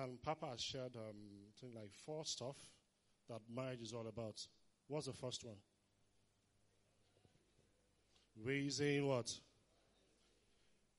And 0.00 0.22
Papa 0.22 0.46
has 0.50 0.60
shared 0.60 0.94
um, 0.96 1.72
like 1.74 1.90
four 2.06 2.24
stuff 2.24 2.56
that 3.28 3.40
marriage 3.52 3.82
is 3.82 3.92
all 3.92 4.06
about. 4.06 4.34
What's 4.86 5.06
the 5.06 5.12
first 5.12 5.44
one? 5.44 5.56
Raising 8.44 9.06
what? 9.08 9.28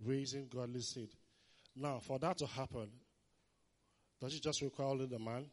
Raising 0.06 0.48
godly 0.54 0.82
seed. 0.82 1.10
Now, 1.76 2.00
for 2.00 2.20
that 2.20 2.38
to 2.40 2.46
happen, 2.46 2.90
does 4.20 4.36
it 4.36 4.44
just 4.44 4.62
require 4.62 4.88
only 4.88 5.06
the 5.06 5.20
man? 5.20 5.46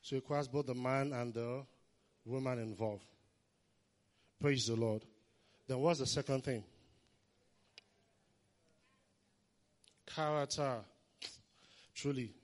So 0.00 0.14
it 0.14 0.18
requires 0.18 0.46
both 0.46 0.66
the 0.66 0.74
man 0.74 1.12
and 1.12 1.34
the 1.34 1.62
woman 2.24 2.60
involved. 2.60 3.04
Praise 4.40 4.66
the 4.66 4.76
Lord. 4.76 5.02
Then 5.66 5.80
what's 5.80 5.98
the 5.98 6.06
second 6.06 6.44
thing? 6.44 6.62
Character. 10.06 10.84
Truly. 11.94 12.34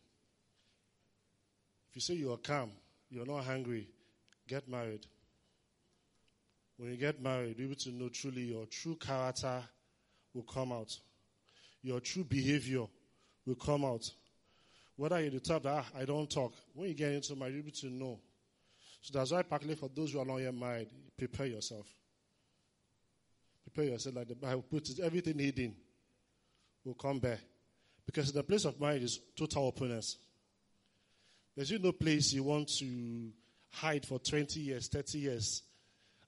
If 1.90 1.96
you 1.96 2.00
say 2.00 2.14
you 2.14 2.32
are 2.32 2.36
calm, 2.36 2.70
you're 3.10 3.26
not 3.26 3.44
hungry, 3.44 3.88
get 4.46 4.68
married. 4.68 5.06
When 6.76 6.90
you 6.90 6.96
get 6.96 7.20
married, 7.20 7.56
you'll 7.58 7.68
be 7.68 7.72
able 7.72 7.74
to 7.74 7.90
know 7.90 8.08
truly 8.08 8.42
your 8.42 8.66
true 8.66 8.96
character 8.96 9.62
will 10.32 10.44
come 10.44 10.72
out. 10.72 10.96
Your 11.82 12.00
true 12.00 12.24
behavior 12.24 12.86
will 13.44 13.56
come 13.56 13.84
out. 13.84 14.10
Whether 14.96 15.20
you're 15.20 15.30
the 15.30 15.40
type 15.40 15.62
that 15.64 15.84
ah, 15.84 15.98
I 15.98 16.04
don't 16.04 16.30
talk, 16.30 16.52
when 16.74 16.88
you 16.88 16.94
get 16.94 17.12
into 17.12 17.34
marriage, 17.34 17.54
you'll 17.54 17.64
be 17.64 17.68
able 17.68 17.76
to 17.78 17.90
know. 17.90 18.20
So 19.02 19.18
that's 19.18 19.32
why, 19.32 19.42
partly 19.42 19.74
for 19.74 19.90
those 19.94 20.12
who 20.12 20.20
are 20.20 20.24
not 20.24 20.36
yet 20.36 20.54
married, 20.54 20.88
prepare 21.16 21.46
yourself. 21.46 21.86
Prepare 23.64 23.92
yourself 23.92 24.16
like 24.16 24.28
the 24.28 24.34
Bible 24.34 24.62
puts 24.62 24.90
it. 24.90 25.00
Everything 25.00 25.38
hidden 25.38 25.74
will 26.84 26.94
come 26.94 27.18
back. 27.18 27.40
Because 28.10 28.32
the 28.32 28.42
place 28.42 28.64
of 28.64 28.80
marriage 28.80 29.04
is 29.04 29.20
total 29.36 29.68
openness. 29.68 30.16
There's 31.56 31.70
no 31.70 31.92
place 31.92 32.32
you 32.32 32.42
want 32.42 32.68
to 32.78 33.30
hide 33.68 34.04
for 34.04 34.18
20 34.18 34.58
years, 34.58 34.88
30 34.88 35.18
years. 35.18 35.62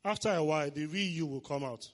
After 0.05 0.33
a 0.33 0.45
while, 0.45 0.71
the 0.71 0.87
real 0.87 1.11
you 1.11 1.27
will 1.27 1.41
come 1.41 1.65
out. 1.65 1.91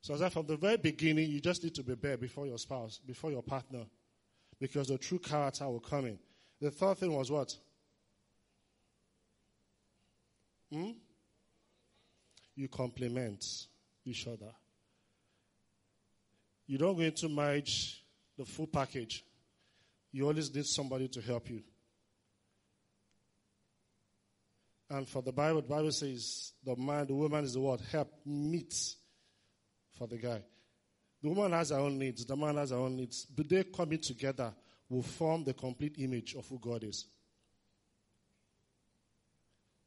So 0.00 0.16
that 0.16 0.32
from 0.32 0.46
the 0.46 0.56
very 0.56 0.76
beginning, 0.76 1.28
you 1.28 1.40
just 1.40 1.64
need 1.64 1.74
to 1.74 1.82
be 1.82 1.96
bare 1.96 2.16
before 2.16 2.46
your 2.46 2.58
spouse, 2.58 3.00
before 3.04 3.32
your 3.32 3.42
partner. 3.42 3.82
Because 4.60 4.86
the 4.86 4.98
true 4.98 5.18
character 5.18 5.66
will 5.66 5.80
come 5.80 6.06
in. 6.06 6.18
The 6.60 6.70
third 6.70 6.98
thing 6.98 7.12
was 7.12 7.32
what? 7.32 7.52
Hmm? 10.72 10.92
You 12.54 12.68
compliment 12.68 13.44
each 14.04 14.28
other. 14.28 14.52
You 16.68 16.78
don't 16.78 16.94
go 16.94 17.02
into 17.02 17.28
marriage 17.28 18.04
the 18.36 18.44
full 18.44 18.66
package. 18.66 19.24
You 20.12 20.26
always 20.26 20.54
need 20.54 20.66
somebody 20.66 21.08
to 21.08 21.20
help 21.20 21.50
you. 21.50 21.62
And 24.88 25.08
for 25.08 25.22
the 25.22 25.32
Bible, 25.32 25.62
the 25.62 25.68
Bible 25.68 25.92
says 25.92 26.52
the 26.64 26.76
man, 26.76 27.06
the 27.06 27.14
woman 27.14 27.44
is 27.44 27.54
the 27.54 27.60
word 27.60 27.80
help 27.90 28.12
meet 28.24 28.74
for 29.98 30.06
the 30.06 30.16
guy. 30.16 30.42
The 31.22 31.28
woman 31.28 31.52
has 31.52 31.70
her 31.70 31.78
own 31.78 31.98
needs, 31.98 32.24
the 32.24 32.36
man 32.36 32.56
has 32.56 32.70
her 32.70 32.76
own 32.76 32.96
needs. 32.96 33.26
But 33.26 33.48
they 33.48 33.64
coming 33.64 33.98
together 33.98 34.52
will 34.88 35.02
form 35.02 35.44
the 35.44 35.54
complete 35.54 35.96
image 35.98 36.34
of 36.34 36.46
who 36.48 36.58
God 36.60 36.84
is. 36.84 37.06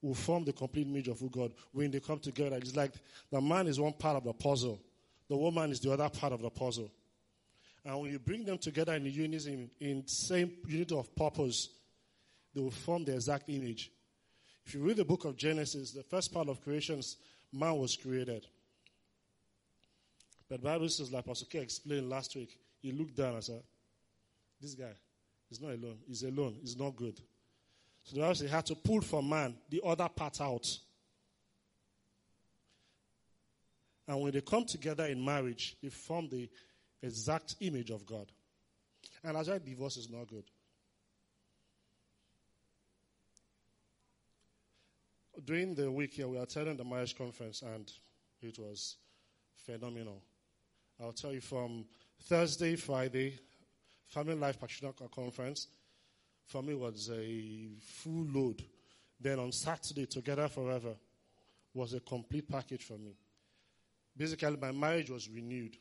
Will 0.01 0.15
form 0.15 0.43
the 0.43 0.53
complete 0.53 0.87
image 0.87 1.07
of 1.07 1.19
who 1.19 1.29
God. 1.29 1.53
When 1.71 1.91
they 1.91 1.99
come 1.99 2.19
together, 2.19 2.57
it's 2.57 2.75
like 2.75 2.93
the 3.31 3.39
man 3.39 3.67
is 3.67 3.79
one 3.79 3.93
part 3.93 4.17
of 4.17 4.23
the 4.25 4.33
puzzle, 4.33 4.81
the 5.29 5.37
woman 5.37 5.71
is 5.71 5.79
the 5.79 5.91
other 5.91 6.09
part 6.09 6.33
of 6.33 6.41
the 6.41 6.49
puzzle. 6.49 6.91
And 7.85 7.99
when 7.99 8.11
you 8.11 8.19
bring 8.19 8.43
them 8.43 8.57
together 8.57 8.93
in 8.93 9.05
unison, 9.05 9.69
in 9.79 10.07
same 10.07 10.51
unity 10.67 10.95
of 10.95 11.15
purpose, 11.15 11.69
they 12.53 12.61
will 12.61 12.71
form 12.71 13.05
the 13.05 13.13
exact 13.13 13.45
image. 13.47 13.91
If 14.65 14.75
you 14.75 14.81
read 14.81 14.97
the 14.97 15.05
book 15.05 15.25
of 15.25 15.37
Genesis, 15.37 15.91
the 15.91 16.03
first 16.03 16.33
part 16.33 16.49
of 16.49 16.61
creations, 16.61 17.17
man 17.51 17.77
was 17.77 17.95
created. 17.95 18.45
But 20.49 20.61
Bible 20.61 20.89
says, 20.89 21.11
like 21.11 21.25
Pastor 21.25 21.45
K 21.45 21.59
explained 21.59 22.09
last 22.09 22.35
week, 22.35 22.57
he 22.81 22.91
looked 22.91 23.15
down 23.15 23.35
and 23.35 23.43
said, 23.43 23.63
This 24.59 24.73
guy 24.73 24.93
is 25.49 25.61
not 25.61 25.71
alone. 25.71 25.97
He's 26.07 26.23
alone. 26.23 26.57
He's 26.61 26.77
not 26.77 26.95
good. 26.95 27.19
So 28.03 28.15
the 28.15 28.21
Bible 28.21 28.35
says 28.35 28.49
he 28.49 28.55
had 28.55 28.65
to 28.67 28.75
pull 28.75 29.01
from 29.01 29.29
man 29.29 29.55
the 29.69 29.81
other 29.85 30.09
part 30.09 30.41
out. 30.41 30.67
And 34.07 34.21
when 34.21 34.31
they 34.31 34.41
come 34.41 34.65
together 34.65 35.05
in 35.05 35.23
marriage, 35.23 35.77
they 35.83 35.89
form 35.89 36.29
the 36.29 36.49
exact 37.01 37.55
image 37.61 37.89
of 37.89 38.05
God. 38.05 38.31
And 39.23 39.35
that's 39.35 39.49
why 39.49 39.59
divorce 39.59 39.97
is 39.97 40.09
not 40.09 40.27
good. 40.27 40.45
During 45.45 45.73
the 45.73 45.89
week 45.91 46.13
here, 46.13 46.27
we 46.27 46.37
attended 46.37 46.77
the 46.77 46.83
marriage 46.83 47.17
conference 47.17 47.61
and 47.61 47.91
it 48.41 48.59
was 48.59 48.97
phenomenal. 49.55 50.21
I'll 51.01 51.13
tell 51.13 51.33
you 51.33 51.41
from 51.41 51.85
Thursday, 52.23 52.75
Friday, 52.75 53.39
Family 54.07 54.35
Life 54.35 54.59
Practitioner 54.59 54.91
Conference, 55.13 55.67
for 56.45 56.61
me 56.61 56.73
was 56.73 57.09
a 57.13 57.69
full 57.79 58.25
load. 58.33 58.63
Then 59.19 59.39
on 59.39 59.51
Saturday, 59.51 60.07
Together 60.07 60.47
Forever 60.47 60.95
was 61.73 61.93
a 61.93 61.99
complete 61.99 62.49
package 62.49 62.83
for 62.83 62.97
me. 62.97 63.15
Basically, 64.17 64.57
my 64.57 64.71
marriage 64.71 65.09
was 65.09 65.29
renewed. 65.29 65.77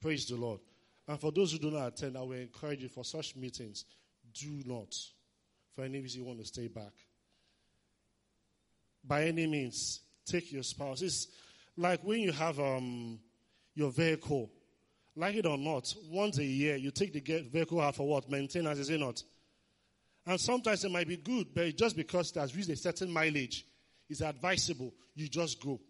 Praise 0.00 0.26
the 0.26 0.36
Lord. 0.36 0.60
And 1.06 1.18
for 1.20 1.32
those 1.32 1.52
who 1.52 1.58
do 1.58 1.70
not 1.70 1.88
attend, 1.88 2.16
I 2.16 2.20
will 2.20 2.32
encourage 2.32 2.82
you 2.82 2.88
for 2.88 3.04
such 3.04 3.34
meetings, 3.34 3.84
do 4.34 4.62
not, 4.66 4.94
for 5.74 5.84
any 5.84 6.00
reason 6.00 6.20
you 6.20 6.26
want 6.26 6.40
to 6.40 6.46
stay 6.46 6.68
back. 6.68 6.92
By 9.02 9.24
any 9.24 9.46
means, 9.46 10.00
take 10.26 10.52
your 10.52 10.62
spouse. 10.62 11.00
It's 11.02 11.28
like 11.76 12.00
when 12.02 12.20
you 12.20 12.32
have 12.32 12.60
um, 12.60 13.18
your 13.74 13.90
vehicle, 13.90 14.50
like 15.16 15.36
it 15.36 15.46
or 15.46 15.56
not, 15.56 15.92
once 16.10 16.38
a 16.38 16.44
year, 16.44 16.76
you 16.76 16.90
take 16.90 17.12
the 17.12 17.40
vehicle 17.50 17.80
out 17.80 17.96
for 17.96 18.06
what? 18.06 18.30
Maintenance, 18.30 18.78
is 18.78 18.90
it 18.90 19.00
not? 19.00 19.22
And 20.26 20.38
sometimes 20.38 20.84
it 20.84 20.90
might 20.90 21.08
be 21.08 21.16
good, 21.16 21.54
but 21.54 21.74
just 21.76 21.96
because 21.96 22.30
it 22.30 22.38
has 22.38 22.54
reached 22.54 22.68
a 22.68 22.76
certain 22.76 23.10
mileage, 23.10 23.64
it's 24.10 24.20
advisable 24.20 24.92
you 25.14 25.28
just 25.28 25.60
go 25.62 25.80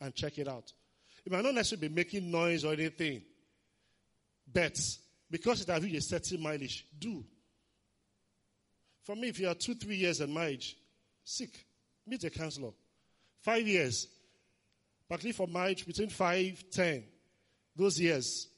and 0.00 0.14
check 0.14 0.38
it 0.38 0.48
out. 0.48 0.72
It 1.24 1.32
might 1.32 1.44
not 1.44 1.54
necessarily 1.54 1.88
be 1.88 1.94
making 1.94 2.30
noise 2.30 2.64
or 2.64 2.72
anything, 2.72 3.22
but 4.52 4.78
because 5.30 5.68
it 5.68 5.82
reached 5.82 5.96
a 5.96 6.00
certain 6.00 6.42
mileage, 6.42 6.86
do. 6.98 7.24
For 9.04 9.14
me, 9.14 9.28
if 9.28 9.40
you 9.40 9.48
are 9.48 9.54
two, 9.54 9.74
three 9.74 9.96
years 9.96 10.20
in 10.20 10.32
marriage, 10.32 10.76
seek, 11.24 11.64
meet 12.06 12.24
a 12.24 12.30
counselor. 12.30 12.70
Five 13.40 13.66
years, 13.66 14.06
partly 15.08 15.32
for 15.32 15.46
marriage, 15.46 15.86
between 15.86 16.08
five, 16.08 16.62
ten, 16.70 17.04
those 17.76 17.98
years 17.98 18.48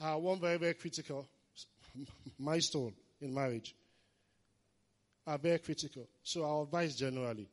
are 0.00 0.18
one 0.18 0.38
very, 0.38 0.58
very 0.58 0.74
critical 0.74 1.28
milestone 2.38 2.94
in 3.20 3.34
marriage. 3.34 3.74
Are 5.26 5.38
very 5.38 5.58
critical. 5.58 6.08
So 6.22 6.44
our 6.44 6.62
advice 6.62 6.94
generally, 6.94 7.48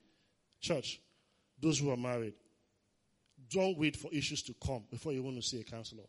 church, 0.61 1.01
those 1.59 1.79
who 1.79 1.91
are 1.91 1.97
married, 1.97 2.34
don't 3.50 3.78
wait 3.78 3.95
for 3.95 4.11
issues 4.13 4.41
to 4.44 4.53
come 4.66 4.84
before 4.89 5.11
you 5.11 5.23
want 5.23 5.35
to 5.38 5.41
see 5.41 5.59
a 5.59 5.63
counselor. 5.63 6.03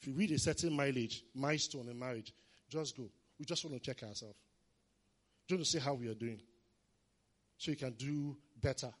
If 0.00 0.08
you 0.08 0.14
read 0.14 0.30
a 0.32 0.38
certain 0.38 0.72
mileage, 0.72 1.24
milestone 1.34 1.88
in 1.88 1.98
marriage, 1.98 2.32
just 2.68 2.96
go. 2.96 3.08
We 3.38 3.44
just 3.44 3.64
want 3.64 3.76
to 3.76 3.80
check 3.80 4.02
ourselves. 4.02 4.36
Just 5.48 5.60
to 5.60 5.64
see 5.64 5.78
how 5.78 5.94
we 5.94 6.08
are 6.08 6.14
doing. 6.14 6.40
So 7.58 7.70
you 7.70 7.76
can 7.76 7.92
do 7.92 8.36
better. 8.60 8.92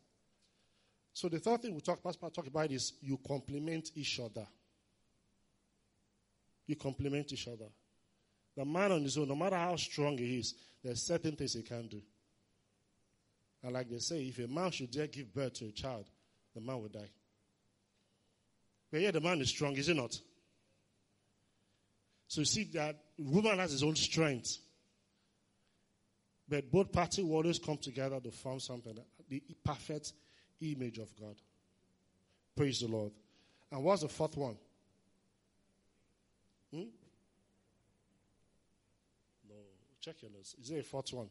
So 1.12 1.28
the 1.28 1.38
third 1.38 1.62
thing 1.62 1.74
we 1.74 1.80
talk, 1.80 2.02
Pastor 2.02 2.28
talk 2.28 2.46
about 2.46 2.70
is 2.70 2.94
you 3.00 3.18
complement 3.26 3.90
each 3.94 4.20
other. 4.20 4.46
You 6.66 6.76
complement 6.76 7.32
each 7.32 7.48
other. 7.48 7.68
The 8.56 8.64
man 8.64 8.92
on 8.92 9.02
his 9.02 9.18
own, 9.18 9.28
no 9.28 9.34
matter 9.34 9.56
how 9.56 9.76
strong 9.76 10.18
he 10.18 10.38
is, 10.38 10.54
there's 10.82 11.02
certain 11.02 11.36
things 11.36 11.54
he 11.54 11.62
can't 11.62 11.90
do. 11.90 12.00
And 13.62 13.72
like 13.72 13.90
they 13.90 13.98
say, 13.98 14.22
if 14.22 14.38
a 14.38 14.46
man 14.46 14.70
should 14.70 14.90
dare 14.90 15.06
give 15.06 15.32
birth 15.34 15.54
to 15.54 15.66
a 15.66 15.72
child, 15.72 16.06
the 16.54 16.60
man 16.60 16.80
will 16.80 16.88
die. 16.88 17.10
But 18.90 19.00
yeah, 19.00 19.10
the 19.10 19.20
man 19.20 19.40
is 19.40 19.48
strong, 19.48 19.76
is 19.76 19.88
he 19.88 19.94
not? 19.94 20.18
So 22.28 22.40
you 22.40 22.44
see 22.44 22.64
that 22.74 22.96
woman 23.18 23.58
has 23.58 23.72
his 23.72 23.82
own 23.82 23.96
strength. 23.96 24.58
But 26.48 26.70
both 26.70 26.92
parties 26.92 27.24
will 27.24 27.36
always 27.36 27.58
come 27.58 27.76
together 27.76 28.20
to 28.20 28.30
form 28.30 28.60
something, 28.60 28.96
the 29.28 29.42
perfect 29.64 30.12
image 30.60 30.98
of 30.98 31.08
God. 31.20 31.34
Praise 32.56 32.80
the 32.80 32.88
Lord. 32.88 33.12
And 33.70 33.82
what's 33.82 34.02
the 34.02 34.08
fourth 34.08 34.36
one? 34.36 34.56
Hmm? 36.72 36.84
No, 39.48 39.56
check 40.00 40.22
your 40.22 40.30
notes. 40.30 40.54
Is 40.60 40.68
there 40.68 40.80
a 40.80 40.84
fourth 40.84 41.12
one? 41.12 41.28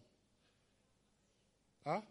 Huh? 1.86 2.01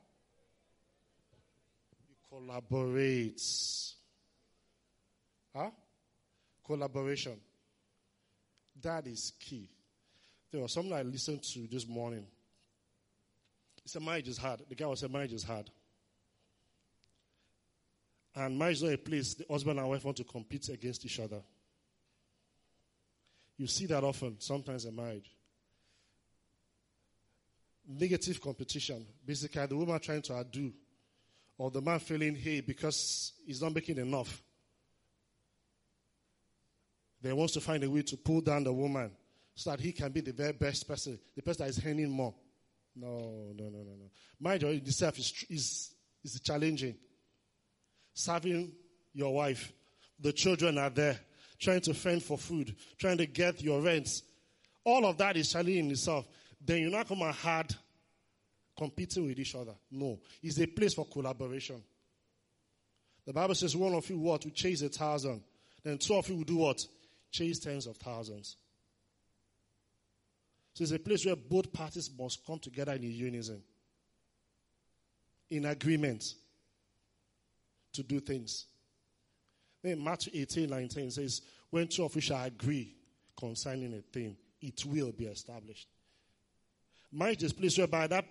collaborates. 2.34 3.94
Huh? 5.54 5.70
Collaboration. 6.66 7.38
That 8.82 9.06
is 9.06 9.32
key. 9.40 9.70
There 10.50 10.60
was 10.60 10.72
something 10.72 10.92
I 10.92 11.02
listened 11.02 11.42
to 11.42 11.66
this 11.66 11.86
morning. 11.86 12.26
He 13.82 13.88
said 13.88 14.02
marriage 14.02 14.28
is 14.28 14.38
hard. 14.38 14.60
The 14.68 14.74
guy 14.74 14.86
was 14.86 15.00
saying 15.00 15.12
marriage 15.12 15.32
is 15.32 15.44
hard. 15.44 15.70
And 18.34 18.58
marriage 18.58 18.76
is 18.76 18.82
not 18.82 18.92
a 18.92 18.98
place 18.98 19.34
the 19.34 19.46
husband 19.48 19.78
and 19.78 19.88
wife 19.88 20.04
want 20.04 20.16
to 20.16 20.24
compete 20.24 20.68
against 20.68 21.04
each 21.04 21.20
other. 21.20 21.40
You 23.56 23.66
see 23.66 23.86
that 23.86 24.02
often, 24.02 24.36
sometimes 24.40 24.84
in 24.84 24.96
marriage. 24.96 25.30
Negative 27.86 28.40
competition. 28.40 29.06
Basically, 29.24 29.66
the 29.66 29.76
woman 29.76 30.00
trying 30.00 30.22
to 30.22 30.34
outdo, 30.34 30.72
or 31.58 31.70
the 31.70 31.80
man 31.80 32.00
feeling, 32.00 32.34
hey, 32.34 32.60
because 32.60 33.32
he's 33.46 33.62
not 33.62 33.74
making 33.74 33.98
enough. 33.98 34.42
They 37.24 37.32
wants 37.32 37.54
to 37.54 37.60
find 37.62 37.82
a 37.82 37.88
way 37.88 38.02
to 38.02 38.18
pull 38.18 38.42
down 38.42 38.64
the 38.64 38.72
woman 38.72 39.10
so 39.54 39.70
that 39.70 39.80
he 39.80 39.92
can 39.92 40.12
be 40.12 40.20
the 40.20 40.34
very 40.34 40.52
best 40.52 40.86
person, 40.86 41.18
the 41.34 41.40
person 41.40 41.64
that 41.64 41.70
is 41.70 41.80
earning 41.86 42.10
more. 42.10 42.34
No, 42.94 43.08
no, 43.56 43.64
no, 43.64 43.78
no, 43.78 43.94
no. 43.98 44.10
Marriage 44.38 44.62
itself 44.64 45.18
is, 45.18 45.32
is, 45.48 45.94
is 46.22 46.38
challenging. 46.40 46.94
Serving 48.12 48.72
your 49.14 49.32
wife, 49.32 49.72
the 50.20 50.34
children 50.34 50.76
are 50.76 50.90
there, 50.90 51.18
trying 51.58 51.80
to 51.80 51.94
fend 51.94 52.22
for 52.22 52.36
food, 52.36 52.76
trying 52.98 53.16
to 53.16 53.26
get 53.26 53.62
your 53.62 53.80
rents. 53.80 54.22
All 54.84 55.06
of 55.06 55.16
that 55.16 55.38
is 55.38 55.50
challenging 55.50 55.86
in 55.86 55.90
itself. 55.92 56.28
Then 56.62 56.82
you're 56.82 56.90
not 56.90 57.08
coming 57.08 57.32
hard 57.32 57.74
competing 58.76 59.28
with 59.28 59.38
each 59.38 59.54
other. 59.54 59.72
No. 59.90 60.20
It's 60.42 60.60
a 60.60 60.66
place 60.66 60.92
for 60.92 61.06
collaboration. 61.06 61.82
The 63.24 63.32
Bible 63.32 63.54
says 63.54 63.74
one 63.74 63.94
of 63.94 64.10
you 64.10 64.18
what? 64.18 64.44
Will 64.44 64.52
chase 64.52 64.82
a 64.82 64.90
thousand. 64.90 65.42
Then 65.82 65.96
two 65.96 66.16
of 66.16 66.28
you 66.28 66.36
will 66.36 66.44
do 66.44 66.58
what? 66.58 66.86
Chase 67.34 67.58
tens 67.58 67.88
of 67.88 67.96
thousands. 67.96 68.56
So 70.72 70.84
it's 70.84 70.92
a 70.92 71.00
place 71.00 71.26
where 71.26 71.34
both 71.34 71.72
parties 71.72 72.08
must 72.16 72.46
come 72.46 72.60
together 72.60 72.92
in 72.92 73.02
unison, 73.02 73.60
in 75.50 75.64
agreement 75.64 76.32
to 77.92 78.04
do 78.04 78.20
things. 78.20 78.66
Then 79.82 80.04
Matthew 80.04 80.42
18, 80.42 80.70
19 80.70 81.10
says, 81.10 81.42
When 81.70 81.88
two 81.88 82.04
of 82.04 82.14
you 82.14 82.20
shall 82.20 82.44
agree 82.44 82.94
concerning 83.36 83.94
a 83.94 84.02
thing, 84.16 84.36
it 84.60 84.84
will 84.86 85.10
be 85.10 85.26
established. 85.26 85.88
Marriage 87.10 87.42
is 87.42 87.50
a 87.50 87.54
place 87.56 87.76
whereby 87.78 88.06
that 88.06 88.26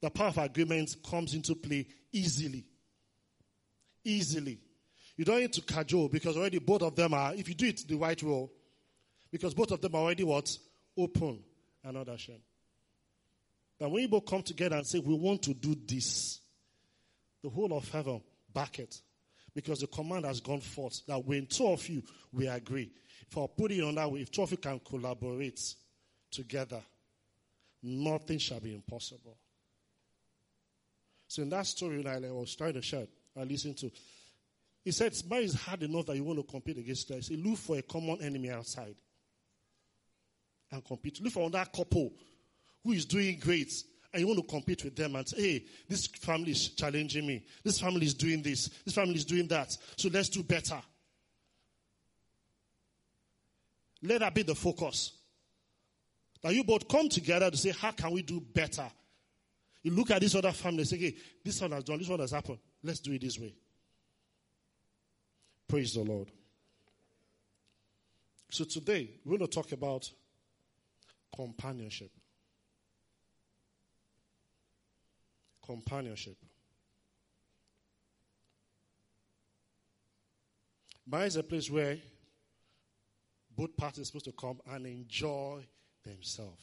the 0.00 0.08
power 0.08 0.28
of 0.28 0.38
agreement 0.38 0.96
comes 1.06 1.34
into 1.34 1.54
play 1.54 1.86
easily. 2.12 2.64
Easily. 4.02 4.58
You 5.16 5.24
don't 5.24 5.40
need 5.40 5.52
to 5.54 5.62
cajole 5.62 6.08
because 6.08 6.36
already 6.36 6.58
both 6.58 6.82
of 6.82 6.94
them 6.94 7.14
are, 7.14 7.34
if 7.34 7.48
you 7.48 7.54
do 7.54 7.66
it 7.66 7.84
the 7.88 7.96
right 7.96 8.22
way, 8.22 8.48
because 9.30 9.54
both 9.54 9.70
of 9.70 9.80
them 9.80 9.94
are 9.94 10.02
already 10.02 10.24
what? 10.24 10.56
Open 10.96 11.42
and 11.82 11.94
not 11.94 12.08
ashamed. 12.08 12.40
That 13.78 13.90
when 13.90 14.02
you 14.02 14.08
both 14.08 14.26
come 14.26 14.42
together 14.42 14.76
and 14.76 14.86
say, 14.86 14.98
we 14.98 15.14
want 15.14 15.42
to 15.42 15.54
do 15.54 15.76
this, 15.86 16.40
the 17.42 17.50
whole 17.50 17.76
of 17.76 17.88
heaven 17.90 18.22
back 18.52 18.78
it. 18.78 19.00
Because 19.54 19.80
the 19.80 19.86
command 19.86 20.26
has 20.26 20.40
gone 20.40 20.60
forth 20.60 21.00
that 21.06 21.24
when 21.24 21.46
two 21.46 21.66
of 21.68 21.88
you 21.88 22.02
we 22.32 22.46
agree, 22.46 22.90
if 23.30 23.38
I 23.38 23.46
put 23.46 23.72
it 23.72 23.82
on 23.82 23.94
that 23.94 24.10
way, 24.10 24.20
if 24.20 24.30
two 24.30 24.42
of 24.42 24.50
you 24.50 24.58
can 24.58 24.80
collaborate 24.80 25.60
together, 26.30 26.80
nothing 27.82 28.38
shall 28.38 28.60
be 28.60 28.74
impossible. 28.74 29.36
So 31.28 31.42
in 31.42 31.48
that 31.50 31.66
story 31.66 32.02
that 32.02 32.24
I 32.24 32.30
was 32.30 32.54
trying 32.54 32.74
to 32.74 32.82
share, 32.82 33.06
I 33.36 33.44
listened 33.44 33.78
to, 33.78 33.90
he 34.86 34.92
said, 34.92 35.12
marriage 35.28 35.46
is 35.46 35.54
hard 35.56 35.82
enough 35.82 36.06
that 36.06 36.14
you 36.14 36.22
want 36.22 36.38
to 36.38 36.44
compete 36.44 36.78
against 36.78 37.10
it. 37.10 37.16
He 37.16 37.22
said, 37.22 37.44
look 37.44 37.58
for 37.58 37.76
a 37.76 37.82
common 37.82 38.22
enemy 38.22 38.52
outside 38.52 38.94
and 40.70 40.84
compete. 40.84 41.20
Look 41.20 41.32
for 41.32 41.50
that 41.50 41.72
couple 41.72 42.12
who 42.84 42.92
is 42.92 43.04
doing 43.04 43.36
great 43.40 43.72
and 44.12 44.20
you 44.20 44.28
want 44.28 44.38
to 44.38 44.46
compete 44.46 44.84
with 44.84 44.94
them 44.94 45.16
and 45.16 45.26
say, 45.26 45.42
hey, 45.42 45.64
this 45.88 46.06
family 46.06 46.52
is 46.52 46.68
challenging 46.68 47.26
me. 47.26 47.44
This 47.64 47.80
family 47.80 48.06
is 48.06 48.14
doing 48.14 48.44
this. 48.44 48.68
This 48.84 48.94
family 48.94 49.16
is 49.16 49.24
doing 49.24 49.48
that. 49.48 49.76
So 49.96 50.08
let's 50.08 50.28
do 50.28 50.44
better. 50.44 50.80
Let 54.04 54.20
that 54.20 54.36
be 54.36 54.44
the 54.44 54.54
focus. 54.54 55.14
That 56.44 56.54
you 56.54 56.62
both 56.62 56.86
come 56.86 57.08
together 57.08 57.50
to 57.50 57.56
say, 57.56 57.72
how 57.72 57.90
can 57.90 58.12
we 58.12 58.22
do 58.22 58.40
better? 58.40 58.86
You 59.82 59.90
look 59.90 60.12
at 60.12 60.20
this 60.20 60.36
other 60.36 60.52
family 60.52 60.82
and 60.82 60.88
say, 60.88 60.96
hey, 60.96 61.16
this 61.44 61.60
one 61.60 61.72
has 61.72 61.82
done, 61.82 61.98
this 61.98 62.08
one 62.08 62.20
has 62.20 62.30
happened. 62.30 62.58
Let's 62.84 63.00
do 63.00 63.10
it 63.10 63.22
this 63.22 63.36
way. 63.36 63.52
Praise 65.68 65.94
the 65.94 66.02
Lord. 66.02 66.30
So 68.50 68.64
today, 68.64 69.10
we're 69.24 69.38
going 69.38 69.50
to 69.50 69.54
talk 69.54 69.72
about 69.72 70.10
companionship. 71.34 72.10
Companionship. 75.64 76.36
Marriage 81.08 81.28
is 81.28 81.36
a 81.36 81.42
place 81.42 81.70
where 81.70 81.98
both 83.56 83.76
parties 83.76 84.02
are 84.02 84.04
supposed 84.04 84.24
to 84.26 84.32
come 84.32 84.60
and 84.70 84.86
enjoy 84.86 85.64
themselves. 86.04 86.62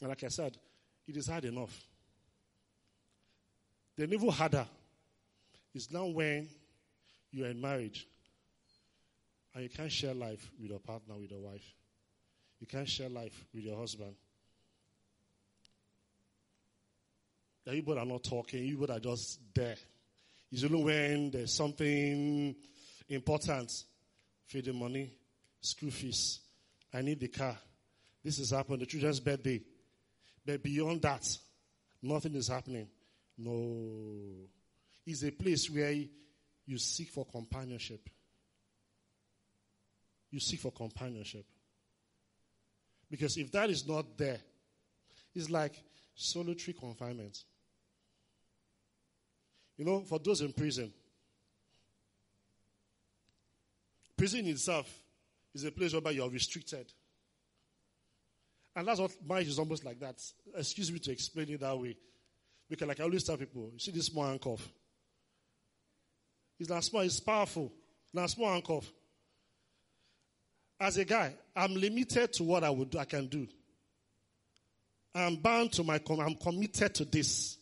And 0.00 0.08
like 0.08 0.24
I 0.24 0.28
said, 0.28 0.56
it 1.06 1.16
is 1.16 1.26
hard 1.26 1.44
enough. 1.44 1.86
The 3.96 4.04
even 4.04 4.28
harder 4.28 4.66
is 5.74 5.90
now 5.90 6.06
when 6.06 6.48
you 7.30 7.44
are 7.44 7.48
in 7.48 7.60
marriage 7.60 8.06
and 9.54 9.62
you 9.64 9.70
can't 9.70 9.92
share 9.92 10.14
life 10.14 10.50
with 10.60 10.70
your 10.70 10.80
partner, 10.80 11.14
with 11.16 11.30
your 11.30 11.40
wife. 11.40 11.74
You 12.60 12.66
can't 12.66 12.88
share 12.88 13.08
life 13.08 13.44
with 13.54 13.64
your 13.64 13.78
husband. 13.78 14.14
You 17.66 17.82
both 17.82 17.98
are 17.98 18.04
not 18.04 18.24
talking, 18.24 18.64
you 18.64 18.76
both 18.76 18.90
are 18.90 18.98
just 18.98 19.38
there. 19.54 19.76
It's 20.50 20.64
only 20.64 20.82
when 20.82 21.30
there's 21.30 21.54
something 21.54 22.56
important, 23.08 23.70
feeding 24.48 24.76
money, 24.76 25.12
school 25.60 25.90
fees, 25.90 26.40
I 26.92 27.02
need 27.02 27.20
the 27.20 27.28
car. 27.28 27.56
This 28.24 28.38
is 28.38 28.50
happening, 28.50 28.80
the 28.80 28.86
children's 28.86 29.20
birthday. 29.20 29.60
But 30.44 30.62
beyond 30.62 31.02
that, 31.02 31.24
nothing 32.02 32.34
is 32.34 32.48
happening. 32.48 32.88
No. 33.38 34.48
It's 35.10 35.24
a 35.24 35.32
place 35.32 35.68
where 35.68 35.92
you 36.66 36.78
seek 36.78 37.08
for 37.08 37.26
companionship. 37.26 38.08
You 40.30 40.38
seek 40.38 40.60
for 40.60 40.70
companionship. 40.70 41.44
Because 43.10 43.36
if 43.36 43.50
that 43.50 43.70
is 43.70 43.88
not 43.88 44.16
there, 44.16 44.38
it's 45.34 45.50
like 45.50 45.74
solitary 46.14 46.74
confinement. 46.74 47.42
You 49.76 49.84
know, 49.84 50.00
for 50.02 50.20
those 50.20 50.42
in 50.42 50.52
prison, 50.52 50.92
prison 54.16 54.46
itself 54.46 54.88
is 55.52 55.64
a 55.64 55.72
place 55.72 55.92
where 55.92 56.12
you 56.12 56.22
are 56.22 56.30
restricted. 56.30 56.86
And 58.76 58.86
that's 58.86 59.00
what 59.00 59.10
marriage 59.26 59.48
is 59.48 59.58
almost 59.58 59.84
like 59.84 59.98
that. 59.98 60.22
Excuse 60.56 60.92
me 60.92 61.00
to 61.00 61.10
explain 61.10 61.48
it 61.48 61.60
that 61.60 61.76
way. 61.76 61.96
Because, 62.68 62.86
like 62.86 63.00
I 63.00 63.02
always 63.02 63.24
tell 63.24 63.36
people, 63.36 63.70
you 63.72 63.80
see 63.80 63.90
this 63.90 64.06
small 64.06 64.26
handcuff. 64.26 64.68
It's 66.60 66.68
not 66.68 66.84
small, 66.84 67.02
it's 67.02 67.18
powerful. 67.18 67.72
Not 68.12 68.30
small 68.30 68.52
handcuff 68.52 68.88
as 70.80 70.96
a 70.96 71.04
guy, 71.04 71.34
I'm 71.54 71.74
limited 71.74 72.32
to 72.34 72.44
what 72.44 72.64
I 72.64 72.70
would 72.70 72.96
I 72.96 73.04
can 73.04 73.26
do. 73.26 73.46
I'm 75.14 75.36
bound 75.36 75.72
to 75.72 75.84
my 75.84 76.00
I'm 76.08 76.34
committed 76.36 76.94
to 76.96 77.04
this. 77.04 77.58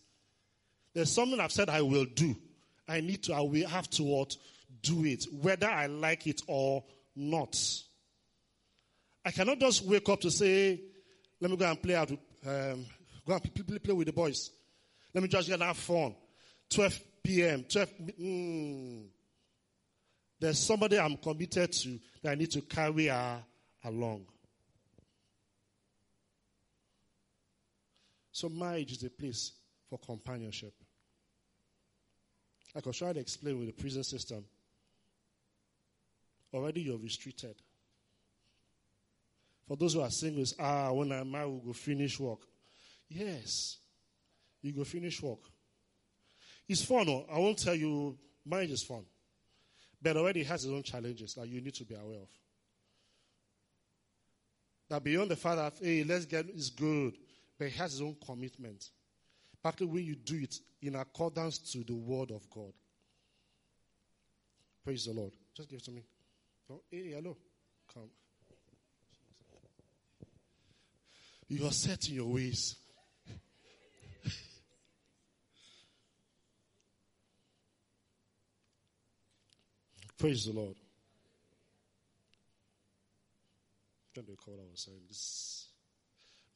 There's 0.95 1.11
something 1.11 1.41
I've 1.41 1.53
said 1.53 1.69
I 1.69 1.83
will 1.83 2.05
do. 2.05 2.37
I 2.87 3.01
need 3.01 3.25
to, 3.25 3.35
I 3.35 3.41
will 3.41 3.69
have 3.69 3.91
to 3.91 4.03
what? 4.05 4.37
Do 4.83 5.05
it, 5.05 5.27
whether 5.33 5.69
I 5.69 5.87
like 5.87 6.27
it 6.27 6.43
or 6.47 6.85
not. 7.17 7.59
I 9.25 9.31
cannot 9.33 9.59
just 9.59 9.85
wake 9.85 10.09
up 10.09 10.21
to 10.21 10.31
say, 10.31 10.81
let 11.41 11.51
me 11.51 11.57
go 11.57 11.69
and 11.69 11.83
play 11.83 11.97
out, 11.97 12.11
um, 12.11 12.87
go 13.27 13.35
and 13.35 13.43
play, 13.43 13.65
play, 13.67 13.79
play, 13.79 13.95
with 13.95 14.07
the 14.07 14.13
boys. 14.13 14.51
Let 15.13 15.23
me 15.23 15.29
just 15.29 15.49
get 15.49 15.59
that 15.59 15.77
fun. 15.77 16.15
12 16.71 17.01
p.m., 17.23 17.65
12, 17.69 17.89
mm, 18.21 19.07
there's 20.41 20.59
somebody 20.59 20.99
I'm 20.99 21.17
committed 21.17 21.73
to 21.73 21.99
that 22.23 22.33
I 22.33 22.35
need 22.35 22.51
to 22.53 22.61
carry 22.63 23.07
her 23.07 23.43
along. 23.85 24.27
So 28.31 28.49
marriage 28.49 28.93
is 28.93 29.03
a 29.03 29.11
place 29.11 29.53
for 29.89 29.99
companionship. 29.99 30.73
I 32.77 32.81
was 32.85 32.97
trying 32.97 33.15
to 33.15 33.21
explain 33.21 33.59
with 33.59 33.67
the 33.67 33.73
prison 33.73 34.05
system. 34.05 34.45
Already 36.55 36.83
you're 36.83 36.99
restricted. 36.99 37.57
For 39.67 39.77
those 39.77 39.95
who 39.95 40.01
are 40.01 40.11
single, 40.11 40.45
ah, 40.61 40.93
when 40.93 41.13
I'm 41.13 41.31
married, 41.31 41.49
we'll 41.49 41.59
go 41.59 41.73
finish 41.73 42.19
work. 42.21 42.41
Yes, 43.09 43.79
you 44.63 44.73
go 44.73 44.85
finish 44.85 45.21
work. 45.21 45.41
It's 46.69 46.85
fun. 46.85 47.09
Oh. 47.09 47.25
I 47.33 47.39
won't 47.39 47.59
tell 47.59 47.75
you, 47.75 48.17
marriage 48.45 48.71
is 48.71 48.83
fun. 48.83 49.05
But 50.01 50.17
already 50.17 50.45
has 50.45 50.65
its 50.65 50.73
own 50.73 50.83
challenges 50.83 51.35
that 51.35 51.49
you 51.49 51.61
need 51.61 51.75
to 51.75 51.85
be 51.85 51.95
aware 51.95 52.21
of. 52.21 52.29
That 54.91 55.03
beyond 55.03 55.31
the 55.31 55.37
fact 55.37 55.57
that, 55.57 55.85
hey, 55.85 56.05
let's 56.05 56.25
get 56.25 56.47
is 56.47 56.71
good, 56.71 57.15
but 57.59 57.69
he 57.69 57.77
has 57.79 57.93
his 57.93 58.03
own 58.03 58.17
commitment. 58.25 58.91
Particularly 59.63 60.01
when 60.01 60.07
you 60.07 60.15
do 60.15 60.43
it 60.43 60.55
in 60.81 60.95
accordance 60.95 61.59
to 61.73 61.83
the 61.85 61.95
word 61.95 62.31
of 62.31 62.49
God. 62.49 62.73
Praise 64.85 65.07
the 65.07 65.13
Lord. 65.13 65.33
Just 65.55 65.69
give 65.69 65.81
it 65.81 65.85
to 65.87 65.91
me. 65.91 66.05
Oh, 66.71 66.81
hey, 66.91 67.11
hello. 67.15 67.37
Come. 67.93 68.11
You 71.49 71.67
are 71.67 71.73
set 71.73 72.09
in 72.09 72.15
your 72.15 72.27
ways. 72.27 72.77
Praise 80.19 80.47
the 80.47 80.53
Lord. 80.53 80.75
I'm 84.05 84.15
trying 84.15 84.27
to 84.27 84.33
recall 84.33 84.55
what 84.55 84.65
I 84.67 84.71
was 84.73 84.81
saying. 84.81 84.99
This. 85.07 85.69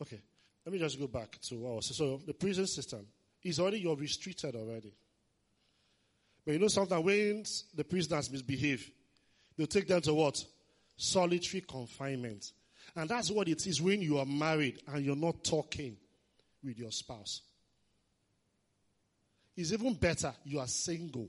Okay, 0.01 0.21
let 0.67 0.73
me 0.73 0.81
just 0.81 0.99
go 0.99 1.07
back 1.07 1.39
to 1.43 1.55
what 1.55 1.71
I 1.71 1.75
was 1.77 1.87
saying. 1.87 2.11
So 2.11 2.27
the 2.27 2.35
prison 2.35 2.67
system 2.67 3.07
is 3.45 3.61
already 3.61 3.79
you're 3.79 3.95
restricted 3.95 4.57
already. 4.57 4.93
But 6.45 6.55
you 6.55 6.59
know 6.59 6.67
sometimes 6.67 7.05
when 7.05 7.45
the 7.77 7.85
prisoners 7.85 8.33
misbehave, 8.33 8.91
they'll 9.57 9.69
take 9.69 9.87
them 9.87 10.01
to 10.03 10.15
what? 10.15 10.45
Solitary 10.97 11.61
confinement. 11.61 12.51
And 12.97 13.09
that's 13.09 13.31
what 13.31 13.47
it 13.47 13.65
is 13.69 13.81
when 13.81 14.03
you 14.03 14.19
are 14.19 14.27
married 14.27 14.83
and 14.89 15.05
you're 15.05 15.15
not 15.15 15.45
talking 15.45 15.97
with 16.65 16.79
your 16.79 16.91
spouse. 16.91 17.43
It's 19.57 19.73
even 19.73 19.95
better 19.95 20.33
you 20.45 20.59
are 20.59 20.67
single 20.67 21.29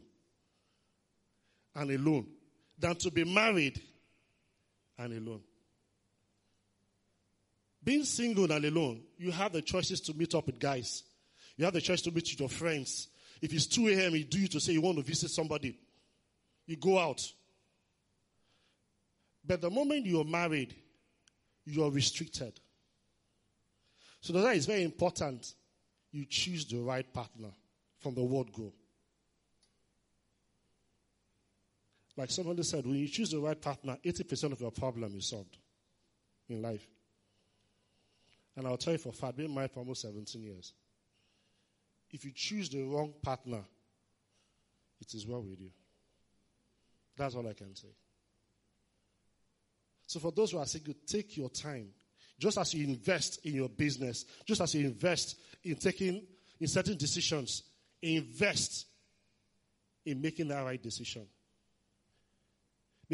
and 1.75 1.91
alone 1.91 2.27
than 2.77 2.95
to 2.95 3.11
be 3.11 3.23
married 3.23 3.81
and 4.97 5.13
alone. 5.13 5.41
Being 7.83 8.05
single 8.05 8.51
and 8.51 8.63
alone, 8.63 9.01
you 9.17 9.31
have 9.31 9.51
the 9.51 9.61
choices 9.61 9.99
to 10.01 10.13
meet 10.13 10.33
up 10.35 10.45
with 10.45 10.59
guys. 10.59 11.03
You 11.57 11.65
have 11.65 11.73
the 11.73 11.81
choice 11.81 12.01
to 12.03 12.11
meet 12.11 12.29
with 12.31 12.39
your 12.39 12.49
friends. 12.49 13.09
If 13.41 13.53
it's 13.53 13.67
2 13.67 13.89
a.m., 13.89 14.15
you 14.15 14.23
do 14.23 14.39
you 14.39 14.47
to 14.49 14.59
say 14.59 14.73
you 14.73 14.81
want 14.81 14.97
to 14.97 15.03
visit 15.03 15.29
somebody. 15.29 15.77
You 16.65 16.77
go 16.77 16.97
out. 16.97 17.29
But 19.45 19.59
the 19.59 19.69
moment 19.69 20.05
you're 20.05 20.23
married, 20.23 20.73
you're 21.65 21.91
restricted. 21.91 22.59
So 24.21 24.31
that 24.33 24.55
is 24.55 24.65
very 24.65 24.83
important. 24.83 25.53
You 26.11 26.25
choose 26.25 26.65
the 26.65 26.77
right 26.77 27.11
partner 27.13 27.49
from 27.99 28.15
the 28.15 28.23
word 28.23 28.53
go. 28.53 28.71
Like 32.15 32.29
somebody 32.29 32.63
said, 32.63 32.85
when 32.85 32.95
you 32.95 33.07
choose 33.07 33.31
the 33.31 33.39
right 33.39 33.59
partner, 33.59 33.97
80% 34.05 34.51
of 34.51 34.61
your 34.61 34.71
problem 34.71 35.15
is 35.17 35.27
solved 35.29 35.57
in 36.47 36.61
life. 36.61 36.85
And 38.55 38.67
I'll 38.67 38.77
tell 38.77 38.93
you 38.93 38.99
for 38.99 39.09
a 39.09 39.13
fact, 39.13 39.37
being 39.37 39.53
married 39.53 39.71
for 39.71 39.79
almost 39.79 40.01
17 40.03 40.43
years, 40.43 40.73
if 42.11 42.23
you 42.23 42.31
choose 42.35 42.69
the 42.69 42.83
wrong 42.83 43.13
partner, 43.23 43.61
it 45.01 45.13
is 45.15 45.25
well 45.25 45.41
with 45.41 45.59
you. 45.59 45.71
That's 47.17 47.35
all 47.35 47.47
I 47.47 47.53
can 47.53 47.75
say. 47.75 47.89
So 50.05 50.19
for 50.19 50.31
those 50.31 50.51
who 50.51 50.59
are 50.59 50.65
single, 50.65 50.93
take 51.07 51.37
your 51.37 51.49
time. 51.49 51.89
Just 52.39 52.57
as 52.57 52.73
you 52.73 52.85
invest 52.87 53.43
in 53.45 53.53
your 53.53 53.69
business, 53.69 54.25
just 54.45 54.61
as 54.61 54.75
you 54.75 54.85
invest 54.85 55.37
in 55.63 55.75
taking 55.75 56.21
in 56.59 56.67
certain 56.67 56.97
decisions, 56.97 57.63
invest 58.01 58.85
in 60.05 60.21
making 60.21 60.49
that 60.49 60.63
right 60.63 60.81
decision. 60.81 61.25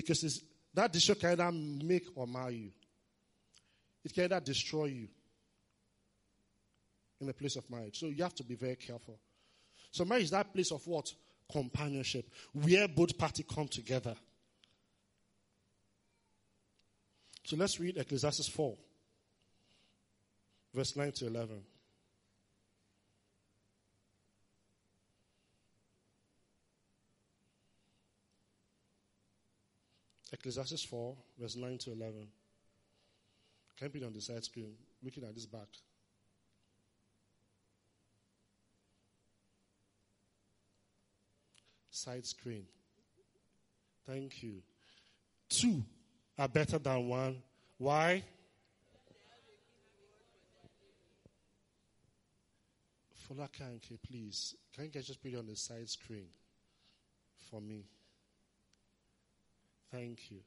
Because 0.06 0.42
that 0.74 0.94
decision 0.94 1.16
can 1.16 1.32
either 1.32 1.52
make 1.52 2.06
or 2.16 2.26
mar 2.26 2.52
you. 2.52 2.72
It 4.04 4.14
can 4.14 4.24
either 4.26 4.40
destroy 4.40 4.86
you 4.86 5.08
in 7.20 7.28
the 7.28 7.34
place 7.34 7.58
of 7.58 7.70
marriage. 7.70 8.00
So 8.00 8.06
you 8.08 8.24
have 8.24 8.36
to 8.36 8.44
be 8.44 8.56
very 8.56 8.78
careful. 8.78 9.20
So 9.92 10.06
marriage 10.06 10.26
is 10.26 10.32
that 10.32 10.54
place 10.54 10.72
of 10.72 10.86
what? 10.88 11.12
Companionship. 11.52 12.30
Where 12.54 12.88
both 12.88 13.18
parties 13.18 13.46
come 13.54 13.68
together. 13.68 14.16
So 17.44 17.58
let's 17.58 17.80
read 17.80 17.98
Ecclesiastes 17.98 18.48
4, 18.48 18.78
verse 20.74 20.96
9 20.96 21.12
to 21.14 21.28
11. 21.28 21.62
Ecclesiastes 30.32 30.84
4, 30.84 31.16
verse 31.40 31.56
9 31.56 31.78
to 31.80 31.92
11. 31.92 32.28
Can't 33.80 33.94
be 33.94 34.04
on 34.04 34.14
the 34.14 34.22
side 34.22 34.44
screen, 34.44 34.74
looking 35.04 35.24
at 35.24 35.34
this 35.34 35.46
back. 35.46 35.68
Side 41.90 42.26
screen. 42.26 42.66
Thank 44.06 44.44
you. 44.44 44.62
Two 45.50 45.84
are 46.38 46.48
better 46.48 46.78
than 46.78 47.08
one. 47.08 47.42
Why? 47.78 48.24
Folakanke, 53.30 53.98
please. 54.08 54.56
Can 54.74 54.86
you 54.86 55.02
just 55.02 55.22
put 55.22 55.32
it 55.32 55.38
on 55.38 55.46
the 55.46 55.56
side 55.56 55.90
screen 55.90 56.28
for 57.50 57.62
me? 57.62 57.86
Thank 59.92 60.32
you. 60.32 60.38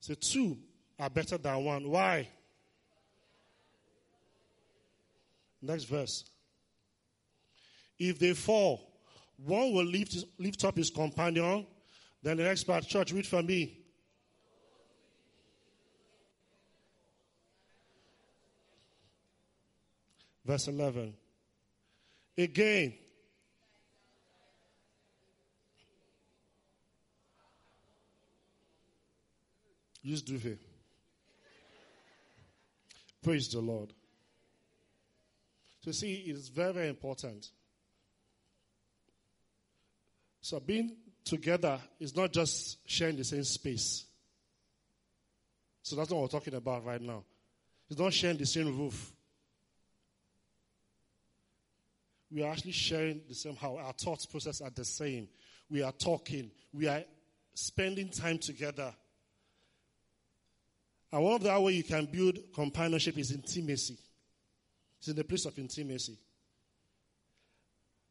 So 0.00 0.14
two 0.14 0.58
are 0.98 1.10
better 1.10 1.36
than 1.36 1.64
one. 1.64 1.88
Why? 1.88 2.28
Next 5.62 5.84
verse. 5.84 6.24
If 7.98 8.18
they 8.18 8.32
fall, 8.32 8.90
one 9.36 9.74
will 9.74 9.84
lift, 9.84 10.16
lift 10.38 10.64
up 10.64 10.76
his 10.76 10.90
companion. 10.90 11.66
Then 12.22 12.36
the 12.38 12.44
next 12.44 12.64
part, 12.64 12.86
church, 12.86 13.12
read 13.12 13.26
for 13.26 13.42
me. 13.42 13.78
Verse 20.44 20.68
11. 20.68 21.14
Again, 22.36 22.94
Use 30.02 30.22
duvet. 30.22 30.58
Praise 33.22 33.48
the 33.48 33.60
Lord. 33.60 33.92
So, 35.84 35.92
see, 35.92 36.14
it 36.26 36.36
is 36.36 36.48
very, 36.48 36.72
very 36.72 36.88
important. 36.88 37.50
So, 40.40 40.60
being 40.60 40.96
together 41.24 41.78
is 41.98 42.16
not 42.16 42.32
just 42.32 42.78
sharing 42.88 43.16
the 43.16 43.24
same 43.24 43.44
space. 43.44 44.06
So, 45.82 45.96
that's 45.96 46.10
what 46.10 46.20
we're 46.22 46.28
talking 46.28 46.54
about 46.54 46.84
right 46.84 47.00
now. 47.00 47.24
It's 47.88 47.98
not 47.98 48.12
sharing 48.12 48.36
the 48.36 48.46
same 48.46 48.78
roof. 48.78 49.12
We 52.30 52.42
are 52.42 52.52
actually 52.52 52.72
sharing 52.72 53.22
the 53.28 53.34
same 53.34 53.56
how 53.56 53.76
our 53.76 53.92
thoughts 53.92 54.24
process 54.24 54.60
are 54.60 54.70
the 54.70 54.84
same. 54.84 55.28
We 55.68 55.82
are 55.82 55.92
talking. 55.92 56.50
We 56.72 56.86
are 56.86 57.02
spending 57.54 58.08
time 58.08 58.38
together. 58.38 58.94
And 61.12 61.24
one 61.24 61.34
of 61.34 61.42
the 61.42 61.60
ways 61.60 61.76
you 61.76 61.84
can 61.84 62.06
build 62.06 62.38
companionship 62.54 63.18
is 63.18 63.32
intimacy. 63.32 63.98
It's 64.98 65.08
in 65.08 65.16
the 65.16 65.24
place 65.24 65.44
of 65.46 65.58
intimacy. 65.58 66.16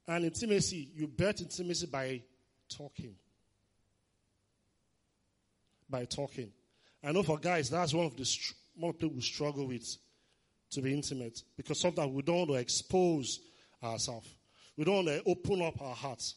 And 0.07 0.25
intimacy, 0.25 0.89
you 0.95 1.07
build 1.07 1.39
intimacy 1.39 1.85
by 1.85 2.21
talking. 2.67 3.15
By 5.89 6.05
talking. 6.05 6.51
I 7.03 7.11
know 7.11 7.23
for 7.23 7.37
guys, 7.37 7.69
that's 7.69 7.93
one 7.93 8.05
of 8.05 8.17
the 8.17 8.23
the 8.75 8.93
people 8.93 9.21
struggle 9.21 9.67
with 9.67 9.97
to 10.71 10.81
be 10.81 10.93
intimate 10.93 11.41
because 11.57 11.79
sometimes 11.79 12.11
we 12.13 12.21
don't 12.21 12.37
want 12.37 12.49
to 12.49 12.55
expose 12.55 13.39
ourselves. 13.83 14.27
We 14.77 14.85
don't 14.85 15.05
want 15.05 15.07
to 15.07 15.23
open 15.25 15.61
up 15.61 15.81
our 15.81 15.95
hearts. 15.95 16.35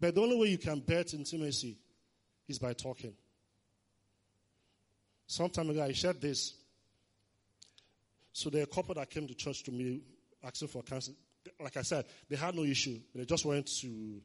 But 0.00 0.14
the 0.14 0.20
only 0.20 0.36
way 0.36 0.48
you 0.48 0.58
can 0.58 0.80
build 0.80 1.12
intimacy 1.14 1.78
is 2.48 2.58
by 2.58 2.72
talking. 2.72 3.14
Some 5.32 5.48
time 5.48 5.70
ago, 5.70 5.82
I 5.82 5.92
shared 5.92 6.20
this. 6.20 6.52
So 8.34 8.50
there 8.50 8.60
are 8.60 8.64
a 8.64 8.66
couple 8.66 8.94
that 8.96 9.08
came 9.08 9.26
to 9.26 9.34
church 9.34 9.62
to 9.62 9.72
me 9.72 10.02
asking 10.44 10.68
for 10.68 10.82
counseling. 10.82 11.16
Like 11.58 11.74
I 11.78 11.80
said, 11.80 12.04
they 12.28 12.36
had 12.36 12.54
no 12.54 12.64
issue. 12.64 13.00
They 13.14 13.24
just 13.24 13.46
went 13.46 13.66
to 13.80 14.20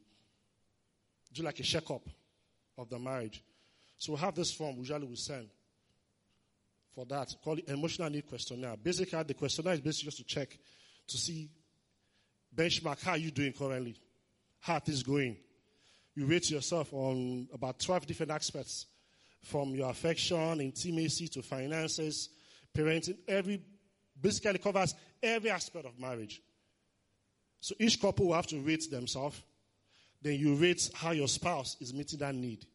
do 1.33 1.43
like 1.43 1.61
a 1.61 1.63
checkup 1.63 2.01
of 2.77 2.89
the 2.89 2.99
marriage. 2.99 3.41
So 3.97 4.11
we 4.11 4.19
have 4.19 4.35
this 4.35 4.51
form 4.51 4.75
usually 4.79 5.07
we 5.07 5.15
send 5.15 5.47
for 6.93 7.05
that 7.05 7.33
called 7.41 7.61
emotional 7.69 8.09
need 8.09 8.27
questionnaire. 8.27 8.75
Basically, 8.75 9.23
the 9.23 9.33
questionnaire 9.33 9.75
is 9.75 9.79
basically 9.79 10.07
just 10.07 10.17
to 10.17 10.23
check 10.25 10.59
to 11.07 11.17
see 11.17 11.49
benchmark 12.53 13.01
how 13.01 13.13
you 13.13 13.31
doing 13.31 13.53
currently, 13.53 13.95
how 14.59 14.77
things 14.79 15.03
going. 15.03 15.37
You 16.15 16.25
rate 16.25 16.51
yourself 16.51 16.91
on 16.91 17.47
about 17.53 17.79
12 17.79 18.05
different 18.07 18.33
aspects 18.33 18.87
from 19.43 19.75
your 19.75 19.89
affection, 19.89 20.61
intimacy 20.61 21.27
to 21.29 21.41
finances, 21.41 22.29
parenting, 22.75 23.17
every 23.27 23.61
basically 24.19 24.59
covers 24.59 24.95
every 25.21 25.49
aspect 25.49 25.85
of 25.85 25.99
marriage. 25.99 26.41
So 27.59 27.75
each 27.79 27.99
couple 28.01 28.27
will 28.27 28.33
have 28.33 28.47
to 28.47 28.59
rate 28.59 28.89
themselves. 28.89 29.41
Then 30.21 30.33
you 30.33 30.55
rate 30.55 30.89
how 30.95 31.11
your 31.11 31.27
spouse 31.27 31.77
is 31.79 31.93
meeting 31.93 32.19
that 32.19 32.33
need. 32.33 32.65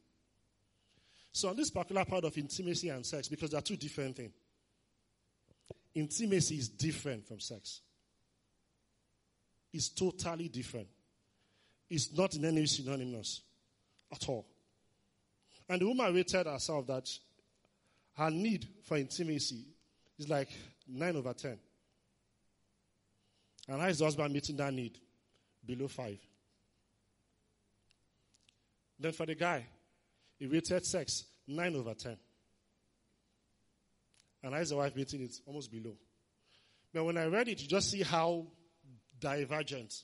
So 1.32 1.48
on 1.48 1.56
this 1.56 1.70
particular 1.70 2.04
part 2.04 2.24
of 2.24 2.36
intimacy 2.36 2.90
and 2.90 3.04
sex, 3.04 3.28
because 3.28 3.50
they 3.50 3.58
are 3.58 3.62
two 3.62 3.76
different 3.76 4.16
things. 4.16 4.32
Intimacy 5.94 6.56
is 6.56 6.68
different 6.68 7.26
from 7.26 7.40
sex. 7.40 7.80
It's 9.72 9.88
totally 9.88 10.48
different. 10.48 10.88
It's 11.88 12.12
not 12.12 12.34
in 12.34 12.44
any 12.44 12.66
synonymous 12.66 13.42
at 14.12 14.28
all. 14.28 14.46
And 15.72 15.80
the 15.80 15.86
woman 15.86 16.14
rated 16.14 16.46
herself 16.46 16.86
that 16.88 17.08
her 18.18 18.30
need 18.30 18.68
for 18.82 18.98
intimacy 18.98 19.64
is 20.18 20.28
like 20.28 20.50
9 20.86 21.16
over 21.16 21.32
10. 21.32 21.58
And 23.68 23.80
how 23.80 23.88
is 23.88 23.96
the 23.96 24.04
husband 24.04 24.34
meeting 24.34 24.58
that 24.58 24.74
need? 24.74 24.98
Below 25.64 25.88
5. 25.88 26.18
Then 29.00 29.12
for 29.12 29.24
the 29.24 29.34
guy, 29.34 29.64
he 30.38 30.44
rated 30.44 30.84
sex 30.84 31.24
9 31.48 31.74
over 31.74 31.94
10. 31.94 32.18
And 34.42 34.52
how 34.52 34.60
is 34.60 34.68
the 34.68 34.76
wife 34.76 34.94
meeting 34.94 35.22
it? 35.22 35.40
Almost 35.46 35.72
below. 35.72 35.96
But 36.92 37.04
when 37.04 37.16
I 37.16 37.24
read 37.24 37.48
it, 37.48 37.62
you 37.62 37.66
just 37.66 37.90
see 37.90 38.02
how 38.02 38.46
divergent. 39.18 39.94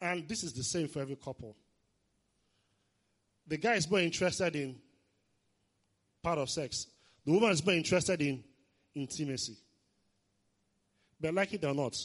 And 0.00 0.28
this 0.28 0.42
is 0.42 0.54
the 0.54 0.64
same 0.64 0.88
for 0.88 1.02
every 1.02 1.14
couple. 1.14 1.54
The 3.50 3.56
guy 3.56 3.74
is 3.74 3.90
more 3.90 3.98
interested 3.98 4.54
in 4.54 4.76
part 6.22 6.38
of 6.38 6.48
sex. 6.48 6.86
The 7.26 7.32
woman 7.32 7.50
is 7.50 7.66
more 7.66 7.74
interested 7.74 8.22
in 8.22 8.44
intimacy. 8.94 9.56
But 11.20 11.34
like 11.34 11.52
it 11.52 11.64
or 11.64 11.74
not, 11.74 11.96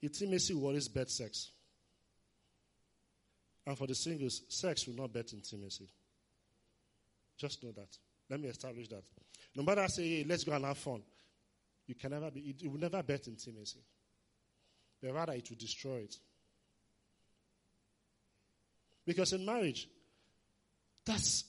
intimacy 0.00 0.54
worries 0.54 0.88
bet 0.88 1.10
sex. 1.10 1.50
And 3.66 3.76
for 3.76 3.86
the 3.86 3.94
singles, 3.94 4.40
sex 4.48 4.86
will 4.86 4.94
not 4.94 5.12
bet 5.12 5.34
intimacy. 5.34 5.86
Just 7.36 7.62
know 7.62 7.72
that. 7.72 7.98
Let 8.30 8.40
me 8.40 8.48
establish 8.48 8.88
that. 8.88 9.02
No 9.54 9.62
matter 9.62 9.82
I 9.82 9.86
say, 9.88 10.08
hey, 10.08 10.24
let's 10.26 10.44
go 10.44 10.52
and 10.52 10.64
have 10.64 10.78
fun, 10.78 11.02
you 11.86 11.94
can 11.94 12.12
never 12.12 12.30
be, 12.30 12.40
it, 12.40 12.62
it 12.62 12.72
will 12.72 12.80
never 12.80 13.02
bet 13.02 13.28
intimacy. 13.28 13.80
But 15.02 15.12
rather, 15.12 15.34
it 15.34 15.46
will 15.50 15.58
destroy 15.58 15.96
it. 15.96 16.16
Because 19.04 19.34
in 19.34 19.44
marriage, 19.44 19.86
that's 21.10 21.44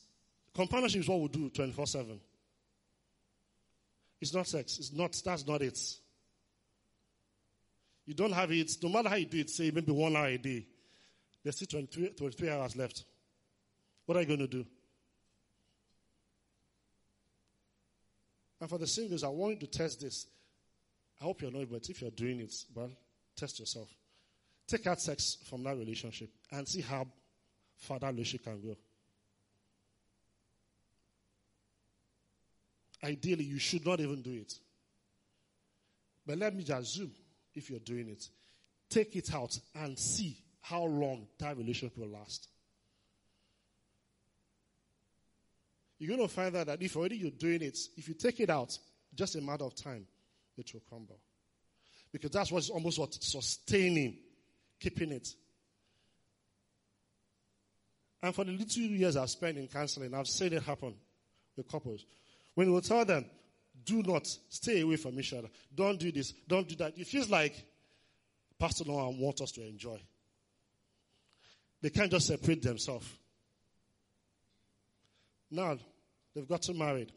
companionship 0.55 1.01
is 1.01 1.07
what 1.07 1.21
we 1.21 1.27
do 1.27 1.49
24 1.49 1.87
7. 1.87 2.19
It's 4.19 4.33
not 4.33 4.47
sex. 4.47 4.77
It's 4.77 4.93
not, 4.93 5.19
that's 5.23 5.47
not 5.47 5.61
it. 5.61 5.79
You 8.05 8.13
don't 8.13 8.31
have 8.31 8.51
it, 8.51 8.71
no 8.83 8.89
matter 8.89 9.09
how 9.09 9.15
you 9.15 9.25
do 9.25 9.39
it, 9.39 9.49
say 9.49 9.71
maybe 9.73 9.91
one 9.91 10.15
hour 10.15 10.27
a 10.27 10.37
day. 10.37 10.65
There's 11.43 11.55
still 11.55 11.67
23, 11.67 12.09
23 12.09 12.49
hours 12.49 12.75
left. 12.75 13.03
What 14.05 14.17
are 14.17 14.21
you 14.21 14.27
going 14.27 14.39
to 14.39 14.47
do? 14.47 14.65
And 18.59 18.69
for 18.69 18.77
the 18.77 18.85
singles, 18.85 19.23
I 19.23 19.29
want 19.29 19.53
you 19.53 19.67
to 19.67 19.67
test 19.67 20.01
this. 20.01 20.27
I 21.19 21.23
hope 21.23 21.41
you're 21.41 21.51
not, 21.51 21.71
but 21.71 21.89
if 21.89 22.01
you're 22.01 22.11
doing 22.11 22.41
it, 22.41 22.53
well, 22.75 22.91
test 23.35 23.59
yourself. 23.59 23.87
Take 24.67 24.85
out 24.85 25.01
sex 25.01 25.37
from 25.45 25.63
that 25.63 25.77
relationship 25.77 26.29
and 26.51 26.67
see 26.67 26.81
how 26.81 27.07
far 27.77 27.97
that 27.99 28.11
relationship 28.11 28.43
can 28.43 28.61
go. 28.61 28.75
Ideally, 33.03 33.43
you 33.43 33.57
should 33.57 33.85
not 33.85 33.99
even 33.99 34.21
do 34.21 34.33
it. 34.33 34.53
But 36.25 36.37
let 36.37 36.55
me 36.55 36.63
just 36.63 36.93
zoom 36.93 37.11
if 37.55 37.69
you're 37.69 37.79
doing 37.79 38.09
it. 38.09 38.27
Take 38.89 39.15
it 39.15 39.33
out 39.33 39.57
and 39.75 39.97
see 39.97 40.37
how 40.61 40.83
long 40.83 41.27
that 41.39 41.57
relationship 41.57 41.97
will 41.97 42.09
last. 42.09 42.47
You're 45.97 46.15
going 46.15 46.27
to 46.27 46.33
find 46.33 46.55
out 46.55 46.67
that 46.67 46.81
if 46.81 46.95
already 46.95 47.17
you're 47.17 47.31
doing 47.31 47.61
it, 47.61 47.77
if 47.95 48.07
you 48.07 48.13
take 48.13 48.39
it 48.39 48.49
out, 48.49 48.77
just 49.13 49.35
a 49.35 49.41
matter 49.41 49.65
of 49.65 49.75
time, 49.75 50.05
it 50.57 50.71
will 50.73 50.81
crumble. 50.81 51.19
Because 52.11 52.31
that's 52.31 52.51
what's 52.51 52.69
almost 52.69 52.99
what 52.99 53.13
sustaining, 53.13 54.17
keeping 54.79 55.11
it. 55.11 55.27
And 58.23 58.33
for 58.33 58.43
the 58.43 58.51
little 58.51 58.81
years 58.83 59.15
I've 59.15 59.29
spent 59.29 59.57
in 59.57 59.67
counseling, 59.67 60.13
I've 60.13 60.27
seen 60.27 60.53
it 60.53 60.63
happen 60.63 60.93
with 61.55 61.67
couples. 61.67 62.05
When 62.55 62.73
we 62.73 62.81
tell 62.81 63.05
them, 63.05 63.25
do 63.83 64.03
not 64.03 64.27
stay 64.49 64.81
away 64.81 64.97
from 64.97 65.19
each 65.19 65.33
other, 65.33 65.47
don't 65.73 65.99
do 65.99 66.11
this, 66.11 66.31
don't 66.47 66.67
do 66.67 66.75
that, 66.75 66.97
it 66.97 67.07
feels 67.07 67.29
like 67.29 67.65
Pastor 68.59 68.83
Noah 68.85 69.09
wants 69.11 69.41
us 69.41 69.51
to 69.53 69.61
enjoy. 69.65 69.99
They 71.81 71.89
can't 71.89 72.11
just 72.11 72.27
separate 72.27 72.61
themselves. 72.61 73.07
Now, 75.49 75.77
they've 76.33 76.47
gotten 76.47 76.77
married. 76.77 77.11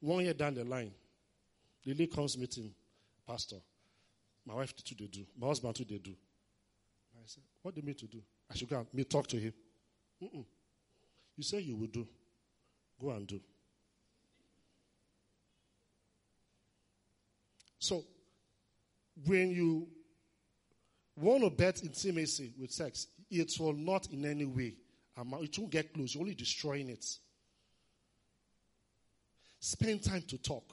One 0.00 0.24
year 0.24 0.34
down 0.34 0.54
the 0.54 0.64
line, 0.64 0.92
lady 1.86 2.06
comes 2.08 2.36
meeting, 2.36 2.74
Pastor, 3.26 3.56
my 4.44 4.54
wife 4.54 4.74
too 4.76 4.94
they 4.98 5.06
do, 5.06 5.24
my 5.38 5.46
husband 5.46 5.74
too 5.76 5.84
they 5.88 5.98
do. 5.98 6.14
I 7.16 7.26
said, 7.26 7.42
What 7.62 7.74
do 7.74 7.80
you 7.80 7.86
mean 7.86 7.94
to 7.96 8.06
do? 8.06 8.20
I 8.50 8.54
should 8.54 8.68
go 8.68 8.76
and 8.76 8.86
me 8.92 9.04
talk 9.04 9.26
to 9.28 9.38
him. 9.38 9.52
Mm-mm. 10.22 10.44
You 11.36 11.42
say 11.42 11.60
you 11.60 11.76
will 11.76 11.86
do. 11.86 12.06
Go 13.04 13.10
and 13.10 13.26
do. 13.26 13.40
So, 17.78 18.02
when 19.26 19.50
you 19.50 19.88
want 21.14 21.44
to 21.44 21.50
bet 21.50 21.82
intimacy 21.82 22.54
with 22.58 22.72
sex, 22.72 23.08
it 23.30 23.52
will 23.60 23.74
not 23.74 24.10
in 24.10 24.24
any 24.24 24.46
way, 24.46 24.74
it 25.18 25.58
won't 25.58 25.70
get 25.70 25.92
close. 25.92 26.14
You're 26.14 26.22
only 26.22 26.34
destroying 26.34 26.88
it. 26.88 27.04
Spend 29.60 30.02
time 30.02 30.22
to 30.22 30.38
talk. 30.38 30.72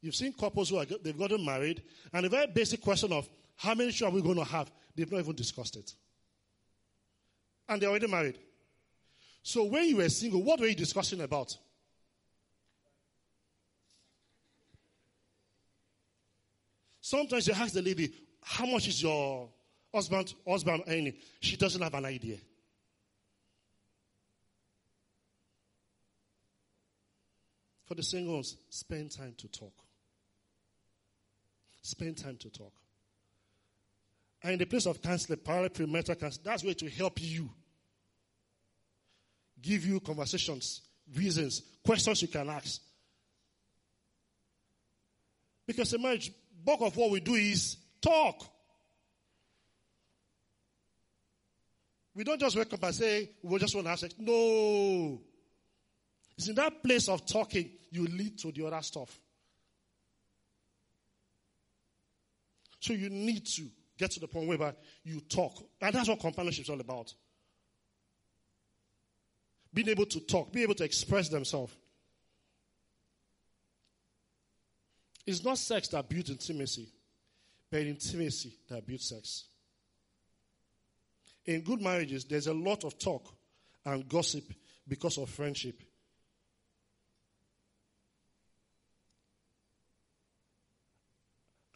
You've 0.00 0.14
seen 0.14 0.34
couples 0.34 0.70
who 0.70 0.76
are, 0.76 0.84
they've 0.84 1.18
gotten 1.18 1.44
married, 1.44 1.82
and 2.12 2.26
a 2.26 2.28
very 2.28 2.46
basic 2.46 2.80
question 2.80 3.12
of 3.12 3.28
how 3.56 3.74
many 3.74 3.90
children 3.90 4.20
are 4.20 4.22
we 4.22 4.34
going 4.34 4.46
to 4.46 4.52
have, 4.52 4.70
they've 4.94 5.10
not 5.10 5.18
even 5.18 5.34
discussed 5.34 5.74
it. 5.76 5.92
And 7.68 7.82
they're 7.82 7.90
already 7.90 8.06
married. 8.06 8.38
So 9.46 9.64
when 9.64 9.86
you 9.86 9.98
were 9.98 10.08
single, 10.08 10.42
what 10.42 10.58
were 10.58 10.66
you 10.66 10.74
discussing 10.74 11.20
about? 11.20 11.54
Sometimes 17.02 17.46
you 17.46 17.52
ask 17.52 17.74
the 17.74 17.82
lady, 17.82 18.10
how 18.42 18.64
much 18.64 18.88
is 18.88 19.02
your 19.02 19.50
husband, 19.92 20.32
husband 20.48 20.84
earning? 20.88 21.12
She 21.40 21.58
doesn't 21.58 21.82
have 21.82 21.92
an 21.92 22.06
idea. 22.06 22.38
For 27.84 27.94
the 27.94 28.02
singles, 28.02 28.56
spend 28.70 29.10
time 29.10 29.34
to 29.36 29.48
talk. 29.48 29.74
Spend 31.82 32.16
time 32.16 32.38
to 32.38 32.48
talk. 32.48 32.72
And 34.42 34.54
in 34.54 34.58
the 34.58 34.64
place 34.64 34.86
of 34.86 35.02
counseling, 35.02 35.40
premarital 35.40 36.18
counseling, 36.18 36.44
that's 36.44 36.64
where 36.64 36.72
to 36.72 36.88
help 36.88 37.20
you. 37.20 37.50
Give 39.64 39.86
you 39.86 39.98
conversations, 40.00 40.82
reasons, 41.16 41.62
questions 41.82 42.20
you 42.20 42.28
can 42.28 42.50
ask. 42.50 42.82
Because 45.66 45.90
a 45.94 45.98
marriage 45.98 46.30
bulk 46.62 46.82
of 46.82 46.94
what 46.94 47.10
we 47.10 47.20
do 47.20 47.32
is 47.32 47.78
talk. 48.02 48.44
We 52.14 52.24
don't 52.24 52.38
just 52.38 52.56
wake 52.56 52.74
up 52.74 52.82
and 52.82 52.94
say, 52.94 53.30
we 53.42 53.58
just 53.58 53.74
want 53.74 53.86
to 53.86 53.90
have 53.90 53.98
sex. 53.98 54.14
No. 54.18 55.22
It's 56.36 56.48
in 56.48 56.56
that 56.56 56.82
place 56.82 57.08
of 57.08 57.24
talking 57.24 57.70
you 57.90 58.04
lead 58.04 58.38
to 58.40 58.52
the 58.52 58.66
other 58.66 58.82
stuff. 58.82 59.18
So 62.80 62.92
you 62.92 63.08
need 63.08 63.46
to 63.46 63.62
get 63.96 64.10
to 64.10 64.20
the 64.20 64.28
point 64.28 64.46
where 64.46 64.74
you 65.04 65.20
talk. 65.20 65.54
And 65.80 65.94
that's 65.94 66.08
what 66.08 66.20
companionship 66.20 66.64
is 66.64 66.70
all 66.70 66.80
about. 66.80 67.14
Being 69.74 69.88
able 69.88 70.06
to 70.06 70.20
talk, 70.20 70.52
being 70.52 70.64
able 70.64 70.76
to 70.76 70.84
express 70.84 71.28
themselves. 71.28 71.74
It's 75.26 75.44
not 75.44 75.58
sex 75.58 75.88
that 75.88 76.08
builds 76.08 76.30
intimacy, 76.30 76.88
but 77.70 77.80
intimacy 77.80 78.54
that 78.68 78.86
builds 78.86 79.08
sex. 79.08 79.44
In 81.46 81.62
good 81.62 81.80
marriages, 81.80 82.24
there's 82.24 82.46
a 82.46 82.54
lot 82.54 82.84
of 82.84 82.98
talk 82.98 83.34
and 83.84 84.08
gossip 84.08 84.44
because 84.86 85.18
of 85.18 85.28
friendship. 85.28 85.82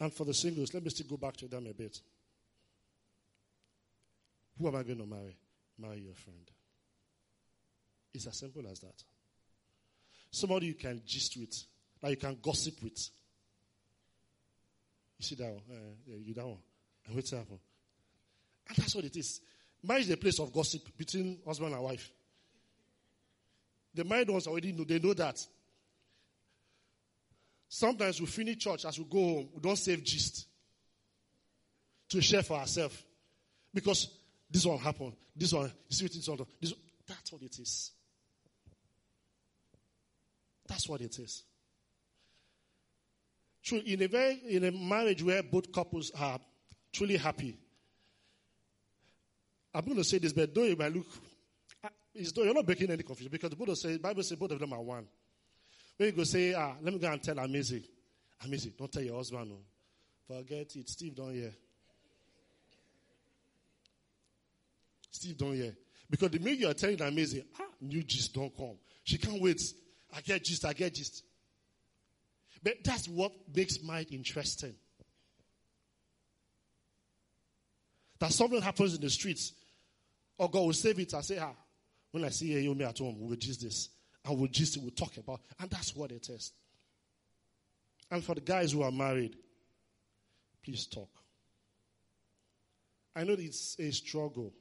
And 0.01 0.13
for 0.13 0.25
the 0.25 0.35
singles, 0.35 0.73
let 0.73 0.85
me 0.85 0.91
still 0.91 1.09
go 1.09 1.17
back 1.17 1.37
to 1.39 1.49
them 1.49 1.67
a 1.67 1.75
bit. 1.75 2.01
Who 4.59 4.69
am 4.69 4.77
I 4.77 4.83
going 4.83 4.99
to 4.99 5.07
marry? 5.07 5.37
marry 5.79 6.01
your 6.01 6.15
friend. 6.15 6.51
It's 8.15 8.27
as 8.27 8.37
simple 8.37 8.67
as 8.71 8.81
that. 8.81 9.03
Somebody 10.31 10.67
you 10.67 10.75
can 10.75 11.03
gist 11.07 11.37
with, 11.37 11.65
like 12.03 12.11
you 12.11 12.17
can 12.17 12.39
gossip 12.43 12.83
with. 12.83 13.11
You 15.19 15.25
see 15.25 15.35
that 15.37 15.51
one? 15.51 15.63
Uh, 15.71 16.17
you 16.25 16.35
that 16.35 16.47
one. 16.47 16.59
And 17.07 17.17
what's 17.17 17.31
happened? 17.31 17.59
And 18.69 18.77
that's 18.77 18.95
what 18.95 19.05
it 19.05 19.17
is. 19.17 19.41
Marriage 19.83 20.05
is 20.05 20.11
a 20.11 20.17
place 20.17 20.39
of 20.41 20.53
gossip 20.53 20.97
between 20.97 21.39
husband 21.47 21.75
and 21.75 21.83
wife. 21.83 22.11
The 23.95 24.05
married 24.05 24.31
ones 24.31 24.47
already 24.47 24.73
know, 24.73 24.85
they 24.85 24.99
know 24.99 25.15
that. 25.15 25.45
Sometimes 27.69 28.21
we 28.21 28.27
finish 28.27 28.59
church 28.59 28.85
as 28.85 28.99
we 28.99 29.05
go 29.05 29.19
home, 29.19 29.49
we 29.55 29.61
don't 29.61 29.77
save 29.77 30.03
gist 30.05 30.47
to 32.09 32.21
share 32.21 32.43
for 32.43 32.59
ourselves. 32.59 33.03
Because 33.73 34.09
this 34.51 34.65
one 34.65 34.79
happened, 34.79 35.15
this 35.37 35.53
one, 35.53 35.71
you 35.89 35.95
see 35.95 36.07
this 36.07 36.29
one, 36.29 36.39
this, 36.61 36.73
that's 37.07 37.33
what 37.33 37.43
it 37.43 37.59
is. 37.59 37.93
That's 40.69 40.89
what 40.89 41.01
it 41.01 41.19
is. 41.19 41.45
True, 43.65 43.83
in 43.85 44.03
a 44.03 44.07
very 44.07 44.41
in 44.49 44.65
a 44.65 44.71
marriage 44.71 45.23
where 45.23 45.43
both 45.43 45.73
couples 45.73 46.13
are 46.19 46.39
truly 46.93 47.17
happy. 47.17 47.59
I'm 49.75 49.85
going 49.85 49.97
to 49.97 50.05
say 50.05 50.19
this, 50.19 50.33
but 50.33 50.55
though 50.55 50.65
it 50.65 50.79
might 50.79 50.95
look, 50.95 51.07
ah, 51.85 51.89
it's, 52.15 52.35
you're 52.37 52.55
not 52.55 52.65
breaking 52.65 52.91
any 52.91 53.03
confusion 53.03 53.31
because 53.31 53.51
the 53.51 53.57
Bible 53.57 53.77
says, 53.77 53.99
Bible 53.99 54.23
says 54.23 54.39
both 54.39 54.53
of 54.53 54.59
them 54.59 54.73
are 54.73 54.81
one. 54.81 55.07
When 55.97 56.09
you 56.09 56.13
go 56.13 56.25
say, 56.25 56.55
ah, 56.55 56.75
let 56.81 56.95
me 56.95 56.99
go 56.99 57.11
and 57.11 57.23
tell 57.23 57.39
Amazing. 57.39 57.85
Amazing, 58.45 58.75
don't 58.79 58.91
tell 58.91 59.03
your 59.03 59.17
husband. 59.17 59.51
No. 59.51 59.57
Forget 60.27 60.77
it. 60.77 60.89
Steve 60.89 61.15
don't 61.15 61.35
hear. 61.35 61.53
Steve 65.11 65.37
don't 65.37 65.55
hear. 65.55 65.77
Because 66.09 66.31
the 66.31 66.39
minute 66.39 66.61
you 66.61 66.69
are 66.69 66.75
telling 66.75 67.01
Amazing, 67.03 67.45
ah, 67.61 67.65
new 67.81 68.03
gist 68.03 68.33
don't 68.35 68.57
come. 68.57 68.79
She 69.05 69.19
can't 69.19 69.41
wait. 69.43 69.61
I 70.15 70.21
get 70.21 70.45
gist, 70.45 70.65
I 70.65 70.73
get 70.73 70.95
gist. 70.95 71.23
But 72.63 72.85
that's 72.85 73.09
what 73.09 73.33
makes 73.55 73.83
marriage 73.83 74.13
interesting. 74.13 74.75
That 78.19 78.33
something 78.33 78.61
happens 78.61 78.95
in 78.95 79.01
the 79.01 79.11
streets, 79.11 79.53
or 80.39 80.51
God 80.51 80.61
will 80.61 80.73
save 80.73 80.99
it 80.99 81.15
I 81.15 81.21
say, 81.21 81.39
ah, 81.39 81.55
when 82.11 82.25
I 82.25 82.31
see 82.31 82.47
you 82.47 82.75
me 82.75 82.85
at 82.85 82.99
home, 82.99 83.17
we'll 83.19 83.37
gist 83.37 83.63
this. 83.63 83.91
And 84.25 84.39
we'll 84.39 84.49
gist 84.49 84.77
it, 84.77 84.83
we'll 84.83 84.91
talk 84.91 85.17
about 85.17 85.41
And 85.61 85.71
that's 85.71 85.95
what 85.95 86.11
it 86.11 86.29
is. 86.29 86.53
And 88.11 88.25
for 88.25 88.35
the 88.35 88.41
guys 88.41 88.73
who 88.73 88.83
are 88.83 88.91
married, 88.91 89.37
please 90.65 90.87
talk. 90.87 91.11
I 93.15 93.25
know 93.25 93.37
it's 93.39 93.77
a 93.79 93.91
struggle. 93.91 94.53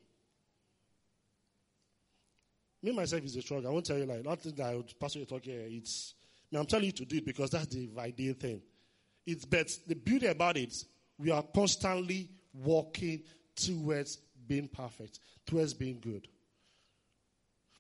Me 2.88 2.94
myself 2.94 3.22
is 3.26 3.36
a 3.36 3.42
struggle. 3.42 3.70
I 3.70 3.74
won't 3.74 3.86
tell 3.86 3.98
you 3.98 4.06
like 4.06 4.24
not 4.24 4.42
that 4.44 4.62
I 4.62 4.76
would 4.76 4.98
pass 4.98 5.14
you 5.14 5.26
talk 5.26 5.44
here. 5.44 5.66
It's 5.68 6.14
I 6.54 6.58
I'm 6.58 6.66
telling 6.66 6.86
you 6.86 6.94
to 6.94 7.04
do 7.04 7.18
it 7.18 7.26
because 7.26 7.50
that's 7.50 7.68
the 7.68 7.90
ideal 7.98 8.34
thing. 8.34 8.62
It's 9.26 9.44
but 9.44 9.68
the 9.86 9.96
beauty 9.96 10.28
about 10.28 10.56
it, 10.56 10.74
we 11.18 11.30
are 11.30 11.44
constantly 11.54 12.30
walking 12.54 13.24
towards 13.58 14.20
being 14.48 14.70
perfect, 14.70 15.20
towards 15.46 15.74
being 15.74 16.00
good. 16.00 16.30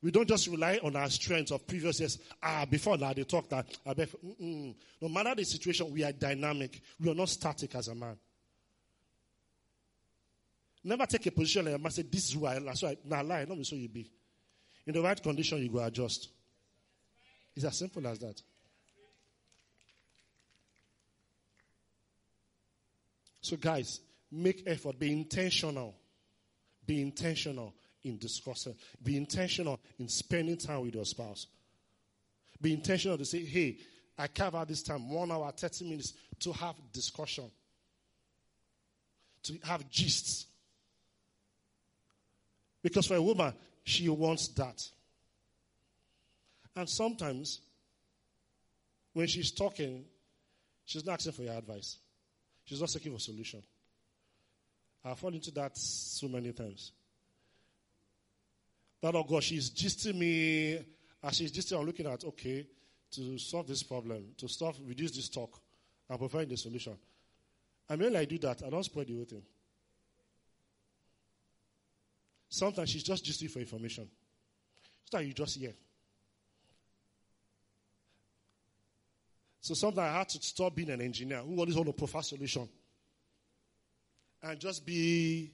We 0.04 0.12
don't 0.12 0.28
just 0.28 0.48
rely 0.48 0.78
on 0.84 0.98
our 0.98 1.10
strength 1.10 1.52
of 1.52 1.66
previous 1.66 2.02
years. 2.02 2.20
Ah, 2.44 2.66
before 2.70 2.98
that, 2.98 3.16
they 3.16 3.24
talk 3.24 3.48
that. 3.48 3.66
Ah, 3.86 3.94
no 4.42 5.08
matter 5.08 5.36
the 5.36 5.46
situation, 5.46 5.90
we 5.90 6.04
are 6.04 6.12
dynamic. 6.12 6.82
We 7.00 7.10
are 7.10 7.16
not 7.16 7.30
static 7.30 7.74
as 7.76 7.88
a 7.88 7.96
man. 7.96 8.18
Never 10.84 11.06
take 11.06 11.28
a 11.28 11.32
position 11.32 11.64
like 11.64 11.76
a 11.76 11.78
man 11.78 11.92
say, 11.92 12.02
This 12.02 12.26
is 12.26 12.34
who 12.34 12.46
I 12.46 12.56
am. 12.58 12.66
That's 12.66 12.84
why, 12.84 12.98
now 13.06 13.24
lie, 13.24 13.46
not 13.46 13.66
so 13.66 13.78
you 13.78 13.88
be. 13.88 14.12
In 14.88 14.94
the 14.94 15.02
right 15.02 15.22
condition, 15.22 15.62
you 15.62 15.70
go 15.70 15.84
adjust. 15.84 16.30
It's 17.56 17.66
as 17.66 17.78
simple 17.78 18.08
as 18.08 18.20
that. 18.20 18.42
So, 23.42 23.58
guys, 23.58 24.00
make 24.32 24.64
effort. 24.66 24.98
Be 24.98 25.12
intentional. 25.12 25.94
Be 26.86 27.02
intentional 27.02 27.76
in 28.06 28.18
discussing. 28.18 28.76
Be 29.04 29.18
intentional 29.18 29.80
in 30.00 30.08
spending 30.08 30.58
time 30.58 30.82
with 30.82 30.96
your 30.96 31.06
spouse. 31.06 31.48
Be 32.62 32.74
intentional 32.74 33.18
to 33.18 33.26
say, 33.26 33.44
hey, 33.44 33.78
I 34.18 34.28
carve 34.28 34.56
out 34.56 34.70
this 34.70 34.84
time, 34.84 35.10
one 35.10 35.32
hour, 35.32 35.52
30 35.52 35.90
minutes, 35.90 36.14
to 36.40 36.54
have 36.54 36.76
discussion, 36.94 37.52
to 39.44 39.54
have 39.66 39.90
gists. 39.92 40.46
Because 42.82 43.06
for 43.06 43.16
a 43.16 43.22
woman, 43.22 43.54
she 43.88 44.10
wants 44.10 44.50
that. 44.50 44.86
And 46.76 46.90
sometimes, 46.90 47.62
when 49.14 49.28
she's 49.28 49.50
talking, 49.50 50.04
she's 50.84 51.06
not 51.06 51.14
asking 51.14 51.32
for 51.32 51.44
your 51.44 51.54
advice. 51.54 51.98
She's 52.66 52.82
not 52.82 52.90
seeking 52.90 53.14
for 53.14 53.20
solution. 53.20 53.64
I've 55.06 55.18
fallen 55.18 55.36
into 55.36 55.52
that 55.52 55.78
so 55.78 56.28
many 56.28 56.52
times. 56.52 56.92
That, 59.02 59.16
oh 59.16 59.24
God, 59.24 59.42
she's 59.42 59.70
gisting 59.70 60.16
me. 60.16 60.86
As 61.24 61.38
she's 61.38 61.54
gisting, 61.54 61.80
I'm 61.80 61.86
looking 61.86 62.08
at, 62.08 62.26
okay, 62.26 62.68
to 63.12 63.38
solve 63.38 63.68
this 63.68 63.84
problem, 63.84 64.26
to 64.38 64.50
stop, 64.50 64.76
reduce 64.86 65.12
this 65.12 65.30
talk, 65.30 65.62
and 66.10 66.20
provide 66.20 66.50
the 66.50 66.58
solution. 66.58 66.98
And 67.88 68.02
when 68.02 68.18
I 68.18 68.26
do 68.26 68.38
that, 68.40 68.64
I 68.64 68.70
don't 68.70 68.84
spread 68.84 69.08
the 69.08 69.16
whole 69.16 69.24
thing. 69.24 69.44
Sometimes 72.50 72.90
she's 72.90 73.04
just 73.04 73.26
gisting 73.26 73.50
for 73.50 73.60
information. 73.60 74.08
So 75.06 75.18
that 75.18 75.26
you 75.26 75.34
just 75.34 75.58
hear. 75.58 75.74
So 79.62 79.74
sometimes 79.74 80.16
I 80.16 80.18
had 80.20 80.30
to 80.30 80.42
stop 80.42 80.76
being 80.76 80.90
an 80.90 81.02
engineer 81.02 81.40
who 81.40 81.60
always 81.60 81.76
want 81.76 81.88
to 81.88 81.94
provide 81.94 82.24
solution 82.24 82.70
and 84.42 84.60
just 84.60 84.86
be, 84.86 85.52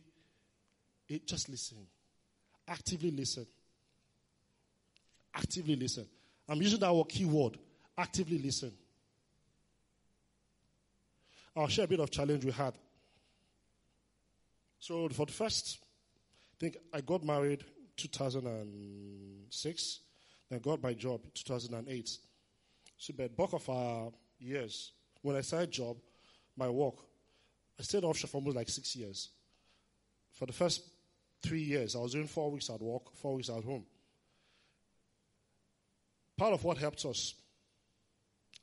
just 1.26 1.50
listen. 1.50 1.78
Actively 2.68 3.12
listen. 3.12 3.46
Actively 5.34 5.76
listen. 5.76 6.06
I'm 6.48 6.62
using 6.62 6.80
that 6.80 6.94
word 6.94 7.10
keyword. 7.10 7.58
Actively 7.98 8.38
listen. 8.38 8.72
I'll 11.56 11.68
share 11.68 11.86
a 11.86 11.88
bit 11.88 12.00
of 12.00 12.10
challenge 12.12 12.46
we 12.46 12.52
had. 12.52 12.74
So 14.80 15.08
for 15.10 15.26
the 15.26 15.32
first, 15.32 15.80
think 16.64 16.78
I 16.94 17.02
got 17.02 17.26
married 17.26 17.66
2006. 17.98 20.00
Then 20.50 20.60
got 20.60 20.82
my 20.82 20.94
job 20.94 21.20
2008. 21.34 22.18
So 22.98 23.14
but 23.18 23.36
bulk 23.36 23.52
of 23.54 23.70
our 23.70 24.14
years, 24.40 24.94
when 25.22 25.36
I 25.36 25.42
started 25.42 25.72
job, 25.72 25.98
my 26.56 26.70
work, 26.70 26.96
I 27.78 27.84
stayed 27.84 28.06
offshore 28.06 28.30
for 28.30 28.38
almost 28.38 28.56
like 28.56 28.70
six 28.70 28.96
years. 28.96 29.32
For 30.32 30.46
the 30.46 30.54
first 30.54 30.84
three 31.42 31.64
years, 31.64 31.98
I 31.98 32.00
was 32.00 32.14
doing 32.14 32.28
four 32.28 32.50
weeks 32.50 32.70
at 32.70 32.82
work, 32.82 33.14
four 33.16 33.36
weeks 33.36 33.50
at 33.50 33.62
home. 33.62 33.84
Part 36.38 36.54
of 36.54 36.64
what 36.64 36.78
helped 36.78 37.04
us 37.06 37.34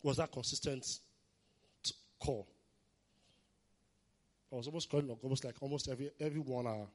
was 0.02 0.16
that 0.16 0.32
consistent 0.32 0.86
call. 2.18 2.48
I 4.50 4.56
was 4.56 4.68
almost 4.68 4.90
calling 4.90 5.10
almost 5.22 5.44
like 5.44 5.56
almost 5.60 5.86
every 5.88 6.10
every 6.18 6.40
one 6.40 6.66
hour. 6.66 6.86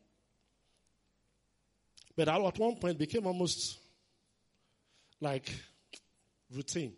But 2.15 2.30
at 2.30 2.58
one 2.58 2.75
point 2.75 2.97
became 2.97 3.28
almost 3.28 3.78
like 5.19 5.51
routine. 6.54 6.93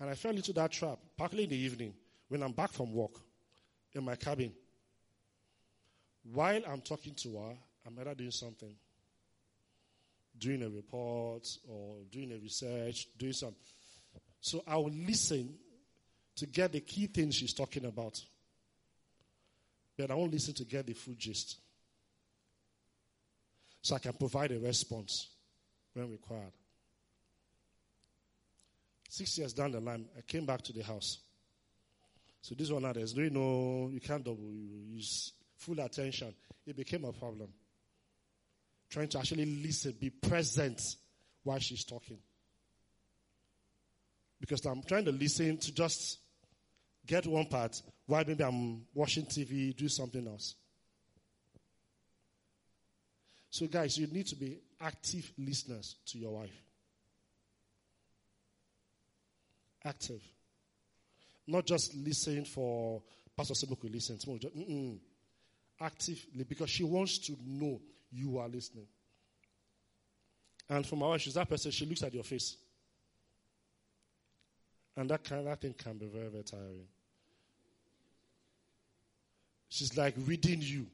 And 0.00 0.10
I 0.10 0.14
fell 0.14 0.34
into 0.34 0.52
that 0.54 0.72
trap, 0.72 0.98
partly 1.16 1.44
in 1.44 1.50
the 1.50 1.56
evening, 1.56 1.94
when 2.28 2.42
I'm 2.42 2.52
back 2.52 2.72
from 2.72 2.92
work 2.92 3.12
in 3.92 4.04
my 4.04 4.16
cabin. 4.16 4.52
While 6.32 6.62
I'm 6.68 6.80
talking 6.80 7.14
to 7.14 7.36
her, 7.38 7.54
I'm 7.86 7.98
either 8.00 8.14
doing 8.14 8.30
something, 8.30 8.74
doing 10.38 10.62
a 10.62 10.68
report 10.68 11.46
or 11.68 11.98
doing 12.10 12.32
a 12.32 12.38
research, 12.38 13.06
doing 13.16 13.32
something. 13.32 13.58
So 14.40 14.62
I 14.66 14.76
will 14.76 14.90
listen 14.90 15.54
to 16.36 16.46
get 16.46 16.72
the 16.72 16.80
key 16.80 17.06
things 17.06 17.36
she's 17.36 17.54
talking 17.54 17.84
about. 17.84 18.20
But 19.96 20.10
I 20.10 20.14
won't 20.14 20.32
listen 20.32 20.54
to 20.54 20.64
get 20.64 20.86
the 20.86 20.94
full 20.94 21.14
gist. 21.16 21.58
So 23.84 23.94
I 23.94 23.98
can 23.98 24.14
provide 24.14 24.50
a 24.50 24.58
response 24.58 25.28
when 25.92 26.10
required. 26.10 26.52
Six 29.10 29.36
years 29.36 29.52
down 29.52 29.72
the 29.72 29.80
line, 29.80 30.06
I 30.16 30.22
came 30.22 30.46
back 30.46 30.62
to 30.62 30.72
the 30.72 30.82
house. 30.82 31.18
So 32.40 32.54
this 32.54 32.70
one 32.70 32.80
now, 32.80 32.94
there's 32.94 33.14
no, 33.14 33.24
no 33.24 33.90
you 33.92 34.00
can't 34.00 34.24
double, 34.24 34.40
you 34.40 34.94
use 34.94 35.32
full 35.58 35.78
attention. 35.80 36.34
It 36.66 36.78
became 36.78 37.04
a 37.04 37.12
problem. 37.12 37.50
Trying 38.88 39.08
to 39.08 39.18
actually 39.18 39.44
listen, 39.44 39.94
be 40.00 40.08
present 40.08 40.80
while 41.42 41.58
she's 41.58 41.84
talking. 41.84 42.18
Because 44.40 44.64
I'm 44.64 44.82
trying 44.82 45.04
to 45.04 45.12
listen 45.12 45.58
to 45.58 45.74
just 45.74 46.20
get 47.06 47.26
one 47.26 47.44
part 47.46 47.82
while 48.06 48.24
maybe 48.26 48.44
I'm 48.44 48.86
watching 48.94 49.26
TV, 49.26 49.76
do 49.76 49.90
something 49.90 50.26
else. 50.26 50.54
So, 53.54 53.68
guys, 53.68 53.96
you 53.96 54.08
need 54.08 54.26
to 54.26 54.34
be 54.34 54.58
active 54.80 55.32
listeners 55.38 55.94
to 56.06 56.18
your 56.18 56.32
wife. 56.32 56.60
Active. 59.84 60.20
Not 61.46 61.64
just 61.64 61.94
listening 61.94 62.46
for 62.46 63.00
Pastor 63.36 63.54
Simo 63.54 63.78
listen. 63.84 64.16
Mm-mm. 64.16 64.98
Actively, 65.80 66.42
because 66.42 66.68
she 66.68 66.82
wants 66.82 67.18
to 67.18 67.36
know 67.46 67.80
you 68.10 68.38
are 68.38 68.48
listening. 68.48 68.88
And 70.68 70.84
for 70.84 70.96
my 70.96 71.06
wife, 71.06 71.20
she's 71.20 71.34
that 71.34 71.48
person, 71.48 71.70
she 71.70 71.86
looks 71.86 72.02
at 72.02 72.12
your 72.12 72.24
face. 72.24 72.56
And 74.96 75.08
that, 75.10 75.22
kind, 75.22 75.46
that 75.46 75.60
thing 75.60 75.74
can 75.74 75.96
be 75.96 76.06
very, 76.06 76.26
very 76.26 76.42
tiring. 76.42 76.88
She's 79.68 79.96
like 79.96 80.14
reading 80.26 80.60
you. 80.60 80.88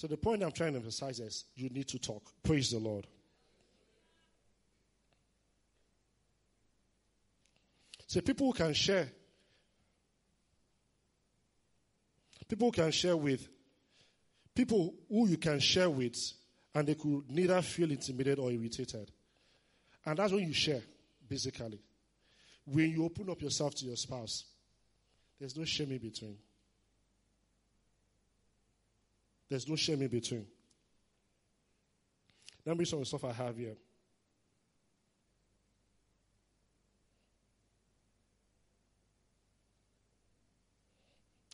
So 0.00 0.06
the 0.06 0.16
point 0.16 0.42
I'm 0.42 0.50
trying 0.50 0.72
to 0.72 0.78
emphasize 0.78 1.20
is 1.20 1.44
you 1.54 1.68
need 1.68 1.86
to 1.88 1.98
talk. 1.98 2.22
Praise 2.42 2.70
the 2.70 2.78
Lord. 2.78 3.06
So 8.06 8.22
people 8.22 8.46
who 8.46 8.54
can 8.54 8.72
share, 8.72 9.12
people 12.48 12.72
can 12.72 12.90
share 12.92 13.14
with, 13.14 13.46
people 14.54 14.94
who 15.06 15.28
you 15.28 15.36
can 15.36 15.60
share 15.60 15.90
with, 15.90 16.16
and 16.74 16.88
they 16.88 16.94
could 16.94 17.30
neither 17.30 17.60
feel 17.60 17.90
intimidated 17.90 18.38
or 18.38 18.50
irritated. 18.50 19.10
And 20.06 20.18
that's 20.18 20.32
when 20.32 20.46
you 20.46 20.54
share, 20.54 20.80
basically. 21.28 21.78
When 22.64 22.88
you 22.88 23.04
open 23.04 23.28
up 23.28 23.42
yourself 23.42 23.74
to 23.74 23.84
your 23.84 23.96
spouse, 23.96 24.46
there's 25.38 25.58
no 25.58 25.66
shame 25.66 25.92
in 25.92 25.98
between. 25.98 26.38
There's 29.50 29.68
no 29.68 29.74
shame 29.74 30.00
in 30.00 30.08
between. 30.08 30.46
Let 32.64 32.76
me 32.76 32.84
show 32.84 33.02
some 33.02 33.04
stuff 33.04 33.24
I 33.24 33.32
have 33.32 33.56
here. 33.56 33.74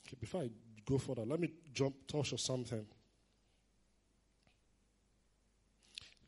Okay, 0.06 0.16
before 0.20 0.42
I 0.42 0.50
go 0.85 0.98
further, 0.98 1.24
let 1.24 1.40
me 1.40 1.50
jump 1.72 1.94
touch 2.06 2.32
on 2.32 2.38
something. 2.38 2.85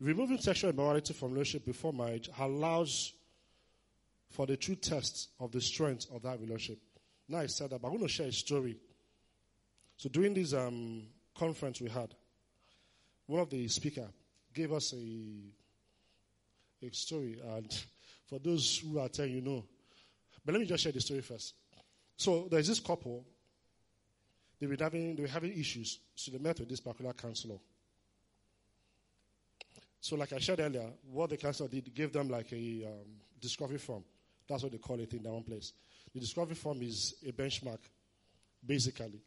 Removing 0.00 0.38
sexual 0.38 0.70
immorality 0.70 1.12
from 1.12 1.32
relationship 1.32 1.66
before 1.66 1.92
marriage 1.92 2.30
allows 2.38 3.12
for 4.30 4.46
the 4.46 4.56
true 4.56 4.76
test 4.76 5.30
of 5.38 5.52
the 5.52 5.60
strength 5.60 6.06
of 6.14 6.22
that 6.22 6.40
relationship. 6.40 6.78
Now 7.28 7.38
I 7.38 7.46
said 7.46 7.70
that, 7.70 7.82
but 7.82 7.88
I'm 7.88 7.94
going 7.94 8.06
to 8.06 8.12
share 8.12 8.28
a 8.28 8.32
story. 8.32 8.78
So 9.96 10.08
during 10.08 10.34
this 10.34 10.54
um, 10.54 11.02
conference 11.38 11.80
we 11.80 11.88
had, 11.88 12.14
one 13.26 13.40
of 13.40 13.50
the 13.50 13.68
speaker 13.68 14.06
gave 14.54 14.72
us 14.72 14.92
a 14.94 14.96
a 16.80 16.94
story, 16.94 17.40
and 17.56 17.84
for 18.26 18.38
those 18.38 18.78
who 18.78 18.98
are 19.00 19.08
telling 19.08 19.32
you 19.32 19.40
know, 19.40 19.64
but 20.44 20.52
let 20.52 20.60
me 20.60 20.66
just 20.66 20.82
share 20.82 20.92
the 20.92 21.00
story 21.00 21.20
first. 21.20 21.54
So 22.16 22.48
there's 22.50 22.68
this 22.68 22.80
couple. 22.80 23.24
They 24.60 24.66
were 24.66 24.76
having 24.78 25.16
they 25.16 25.22
were 25.22 25.28
having 25.28 25.52
issues, 25.58 25.98
so 26.14 26.30
they 26.30 26.38
met 26.38 26.58
with 26.60 26.68
this 26.68 26.80
particular 26.80 27.12
counselor. 27.12 27.58
So, 30.00 30.16
like 30.16 30.32
I 30.32 30.38
shared 30.38 30.60
earlier, 30.60 30.86
what 31.10 31.30
the 31.30 31.36
counselor 31.36 31.68
did 31.68 31.92
gave 31.94 32.12
them 32.12 32.28
like 32.28 32.52
a 32.52 32.84
um, 32.86 33.08
discovery 33.40 33.78
form. 33.78 34.04
That's 34.48 34.62
what 34.62 34.72
they 34.72 34.78
call 34.78 34.98
it 35.00 35.12
in 35.12 35.22
that 35.22 35.32
one 35.32 35.42
place. 35.42 35.72
The 36.14 36.20
discovery 36.20 36.54
form 36.54 36.80
is 36.82 37.14
a 37.26 37.32
benchmark, 37.32 37.80
basically, 38.64 39.20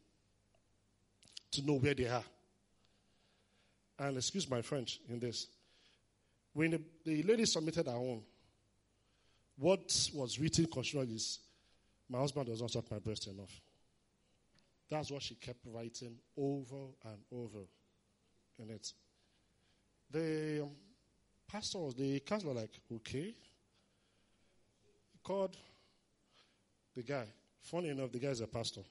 to 1.52 1.66
know 1.66 1.76
where 1.76 1.94
they 1.94 2.08
are. 2.08 2.24
And 4.00 4.18
excuse 4.18 4.50
my 4.50 4.62
French 4.62 5.00
in 5.10 5.20
this. 5.20 5.48
When 6.54 6.72
the, 6.72 6.82
the 7.06 7.24
lady 7.24 7.46
submitted 7.46 7.88
her 7.88 7.94
own, 7.94 8.24
what 9.58 10.10
was 10.14 10.40
written 10.40 10.66
constitutionally 10.66 11.16
is 11.16 11.40
my 12.10 12.20
husband 12.20 12.48
does 12.48 12.62
not 12.62 12.72
suck 12.72 12.90
my 12.92 13.00
breast 13.00 13.28
enough. 13.28 13.62
That's 14.90 15.12
what 15.12 15.22
she 15.22 15.36
kept 15.36 15.60
writing 15.66 16.18
over 16.38 16.88
and 17.06 17.20
over 17.32 17.66
in 18.60 18.70
it. 18.70 18.92
The 20.12 20.64
um, 20.64 20.72
pastors, 21.48 21.94
the 21.96 22.20
counselor, 22.20 22.54
like, 22.54 22.82
okay. 22.94 23.34
He 25.14 25.20
called 25.24 25.56
the 26.96 27.04
guy. 27.04 27.26
Funny 27.62 27.90
enough, 27.90 28.12
the 28.12 28.20
guy 28.20 28.30
is 28.30 28.42
a 28.42 28.48
pastor. 28.48 28.82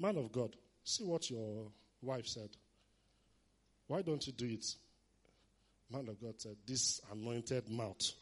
Man 0.00 0.16
of 0.16 0.32
God, 0.32 0.56
see 0.88 1.04
what 1.04 1.30
your 1.30 1.70
wife 2.02 2.26
said. 2.26 2.48
Why 3.86 4.02
don't 4.02 4.26
you 4.26 4.32
do 4.32 4.46
it? 4.46 4.64
Man 5.90 6.08
of 6.08 6.20
God 6.20 6.34
said, 6.38 6.56
This 6.66 7.00
anointed 7.12 7.68
mouth 7.70 8.12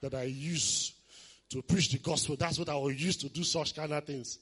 that 0.00 0.14
I 0.14 0.24
use 0.24 0.92
to 1.50 1.62
preach 1.62 1.90
the 1.90 1.98
gospel, 1.98 2.36
that's 2.36 2.58
what 2.58 2.68
I 2.68 2.74
will 2.74 2.92
use 2.92 3.16
to 3.18 3.28
do 3.28 3.44
such 3.44 3.74
kind 3.74 3.92
of 3.92 4.04
things. 4.04 4.38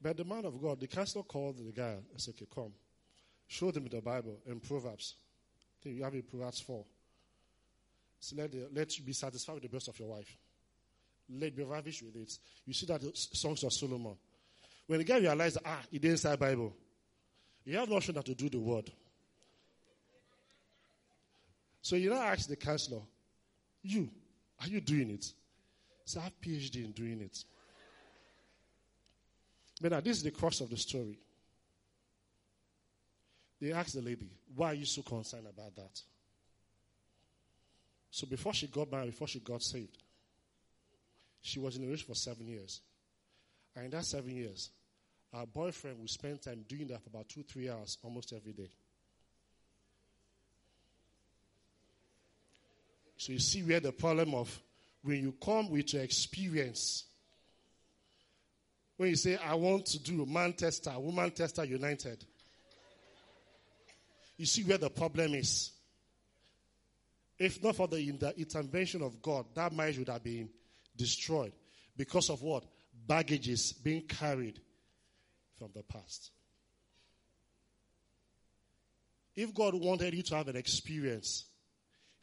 But 0.00 0.16
the 0.16 0.24
man 0.24 0.44
of 0.44 0.60
God, 0.62 0.80
the 0.80 0.86
counselor 0.86 1.24
called 1.24 1.58
the 1.58 1.72
guy 1.72 1.96
and 2.10 2.20
said, 2.20 2.34
Okay, 2.34 2.46
come. 2.54 2.72
Showed 3.48 3.76
him 3.76 3.88
the 3.90 4.00
Bible 4.00 4.38
in 4.46 4.60
Proverbs. 4.60 5.16
You 5.82 6.04
have 6.04 6.14
it 6.14 6.28
Proverbs 6.30 6.60
4. 6.60 6.84
So 8.20 8.36
let, 8.36 8.52
the, 8.52 8.68
let 8.72 8.98
you 8.98 9.04
be 9.04 9.12
satisfied 9.12 9.54
with 9.54 9.62
the 9.62 9.68
best 9.68 9.88
of 9.88 9.98
your 9.98 10.08
wife. 10.08 10.36
Let 11.30 11.54
be 11.54 11.62
ravished 11.62 12.02
with 12.02 12.16
it. 12.16 12.38
You 12.66 12.72
see 12.72 12.86
that 12.86 13.00
the 13.00 13.10
songs 13.14 13.62
of 13.62 13.72
Solomon. 13.72 14.16
When 14.86 14.98
the 14.98 15.04
guy 15.04 15.18
realized, 15.18 15.58
ah, 15.64 15.80
he 15.90 15.98
didn't 15.98 16.18
say 16.18 16.34
Bible, 16.36 16.74
you 17.64 17.76
have 17.76 17.88
no 17.88 17.96
option 17.96 18.14
to 18.14 18.34
do 18.34 18.48
the 18.48 18.58
word. 18.58 18.90
So 21.82 21.96
you 21.96 22.10
now 22.10 22.22
ask 22.22 22.48
the 22.48 22.56
counselor, 22.56 23.02
you, 23.82 24.08
are 24.60 24.68
you 24.68 24.80
doing 24.80 25.10
it? 25.10 25.32
So 26.04 26.20
I 26.20 26.24
have 26.24 26.40
PhD 26.40 26.84
in 26.84 26.92
doing 26.92 27.20
it. 27.20 27.44
But 29.80 29.92
now, 29.92 30.00
this 30.00 30.16
is 30.16 30.22
the 30.22 30.30
crux 30.30 30.60
of 30.60 30.70
the 30.70 30.76
story. 30.76 31.18
They 33.60 33.72
asked 33.72 33.94
the 33.94 34.02
lady, 34.02 34.30
Why 34.54 34.72
are 34.72 34.74
you 34.74 34.84
so 34.84 35.02
concerned 35.02 35.46
about 35.46 35.76
that? 35.76 36.00
So 38.10 38.26
before 38.26 38.54
she 38.54 38.66
got 38.66 38.90
married, 38.90 39.10
before 39.10 39.28
she 39.28 39.40
got 39.40 39.62
saved, 39.62 39.98
she 41.40 41.58
was 41.58 41.76
in 41.76 41.82
a 41.82 41.86
relationship 41.86 42.08
for 42.08 42.18
seven 42.18 42.46
years. 42.46 42.80
And 43.76 43.86
in 43.86 43.90
that 43.92 44.04
seven 44.04 44.34
years, 44.34 44.70
our 45.32 45.46
boyfriend 45.46 45.98
would 46.00 46.10
spend 46.10 46.42
time 46.42 46.64
doing 46.68 46.86
that 46.88 47.02
for 47.02 47.10
about 47.10 47.28
two, 47.28 47.42
three 47.42 47.68
hours 47.68 47.98
almost 48.02 48.32
every 48.32 48.52
day. 48.52 48.70
So 53.16 53.32
you 53.32 53.38
see 53.38 53.62
where 53.62 53.80
the 53.80 53.92
problem 53.92 54.34
of 54.34 54.60
when 55.02 55.18
you 55.18 55.34
come 55.40 55.70
with 55.70 55.92
your 55.92 56.02
experience 56.02 57.04
when 58.98 59.10
you 59.10 59.16
say, 59.16 59.36
I 59.36 59.54
want 59.54 59.86
to 59.86 59.98
do 60.02 60.26
man 60.26 60.52
tester, 60.52 60.92
woman 60.98 61.30
tester 61.30 61.64
united. 61.64 62.22
You 64.36 64.44
see 64.44 64.64
where 64.64 64.76
the 64.76 64.90
problem 64.90 65.34
is. 65.34 65.70
If 67.38 67.62
not 67.62 67.76
for 67.76 67.86
the 67.86 68.00
intervention 68.36 69.02
of 69.02 69.22
God, 69.22 69.46
that 69.54 69.72
marriage 69.72 69.98
would 69.98 70.08
have 70.08 70.24
been 70.24 70.48
destroyed 70.96 71.52
because 71.96 72.30
of 72.30 72.42
what? 72.42 72.64
Baggages 73.06 73.72
being 73.72 74.02
carried 74.02 74.60
from 75.56 75.68
the 75.74 75.82
past. 75.82 76.32
If 79.36 79.54
God 79.54 79.74
wanted 79.74 80.14
you 80.14 80.22
to 80.22 80.36
have 80.36 80.48
an 80.48 80.56
experience, 80.56 81.44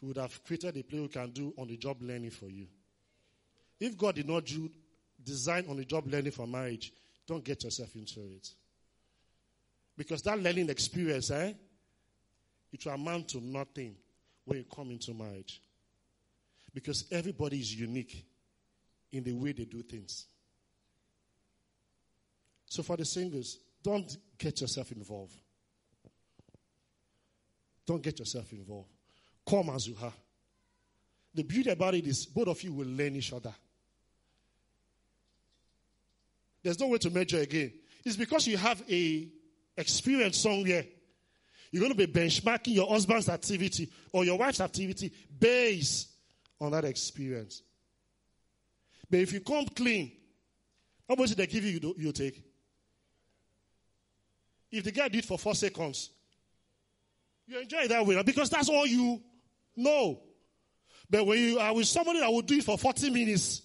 He 0.01 0.05
would 0.05 0.17
have 0.17 0.43
created 0.43 0.75
a 0.75 0.83
play 0.83 0.99
you 0.99 1.07
can 1.07 1.31
do 1.31 1.53
on 1.57 1.67
the 1.67 1.77
job 1.77 2.01
learning 2.01 2.31
for 2.31 2.49
you. 2.49 2.67
If 3.79 3.97
God 3.97 4.15
did 4.15 4.27
not 4.27 4.45
do 4.45 4.69
design 5.23 5.65
on 5.69 5.77
the 5.77 5.85
job 5.85 6.07
learning 6.07 6.31
for 6.31 6.45
marriage, 6.45 6.91
don't 7.25 7.43
get 7.43 7.63
yourself 7.63 7.95
into 7.95 8.19
it. 8.19 8.49
Because 9.97 10.21
that 10.23 10.39
learning 10.39 10.69
experience, 10.69 11.31
eh, 11.31 11.53
it 12.73 12.85
will 12.85 12.93
amount 12.93 13.29
to 13.29 13.39
nothing 13.39 13.95
when 14.45 14.59
you 14.59 14.65
come 14.73 14.91
into 14.91 15.13
marriage. 15.13 15.61
Because 16.73 17.05
everybody 17.11 17.59
is 17.59 17.73
unique 17.73 18.25
in 19.11 19.23
the 19.23 19.33
way 19.33 19.51
they 19.51 19.65
do 19.65 19.81
things. 19.81 20.25
So 22.67 22.83
for 22.83 22.97
the 22.97 23.05
singles, 23.05 23.57
don't 23.81 24.17
get 24.37 24.59
yourself 24.61 24.91
involved. 24.91 25.35
Don't 27.85 28.01
get 28.01 28.19
yourself 28.19 28.51
involved. 28.51 28.89
Come 29.47 29.69
as 29.69 29.87
you 29.87 29.95
are. 30.01 30.13
The 31.33 31.43
beauty 31.43 31.69
about 31.69 31.93
it 31.93 32.07
is 32.07 32.25
both 32.25 32.47
of 32.47 32.61
you 32.63 32.73
will 32.73 32.87
learn 32.87 33.15
each 33.15 33.31
other. 33.31 33.53
There's 36.63 36.79
no 36.79 36.87
way 36.87 36.97
to 36.97 37.09
measure 37.11 37.39
again. 37.39 37.73
It's 38.03 38.15
because 38.15 38.47
you 38.47 38.57
have 38.57 38.81
a 38.89 39.27
experience 39.77 40.37
somewhere. 40.37 40.85
You're 41.75 41.81
going 41.81 41.93
to 41.93 42.07
be 42.07 42.19
benchmarking 42.21 42.73
your 42.73 42.87
husband's 42.87 43.27
activity 43.27 43.91
or 44.13 44.23
your 44.23 44.37
wife's 44.37 44.61
activity 44.61 45.11
based 45.37 46.07
on 46.61 46.71
that 46.71 46.85
experience. 46.85 47.63
But 49.09 49.19
if 49.19 49.33
you 49.33 49.41
come 49.41 49.65
clean, 49.65 50.13
how 51.05 51.15
much 51.15 51.27
did 51.27 51.39
they 51.39 51.47
give 51.47 51.65
you, 51.65 51.93
you, 51.97 52.13
take? 52.13 52.41
If 54.71 54.85
the 54.85 54.91
guy 54.93 55.09
did 55.09 55.17
it 55.17 55.25
for 55.25 55.37
four 55.37 55.53
seconds, 55.53 56.11
you 57.45 57.59
enjoy 57.59 57.79
it 57.79 57.89
that 57.89 58.05
way 58.05 58.23
because 58.23 58.49
that's 58.49 58.69
all 58.69 58.87
you 58.87 59.21
know. 59.75 60.21
But 61.09 61.27
when 61.27 61.39
you 61.39 61.59
are 61.59 61.75
with 61.75 61.87
somebody 61.87 62.21
that 62.21 62.31
will 62.31 62.41
do 62.41 62.55
it 62.55 62.63
for 62.63 62.77
40 62.77 63.09
minutes, 63.09 63.63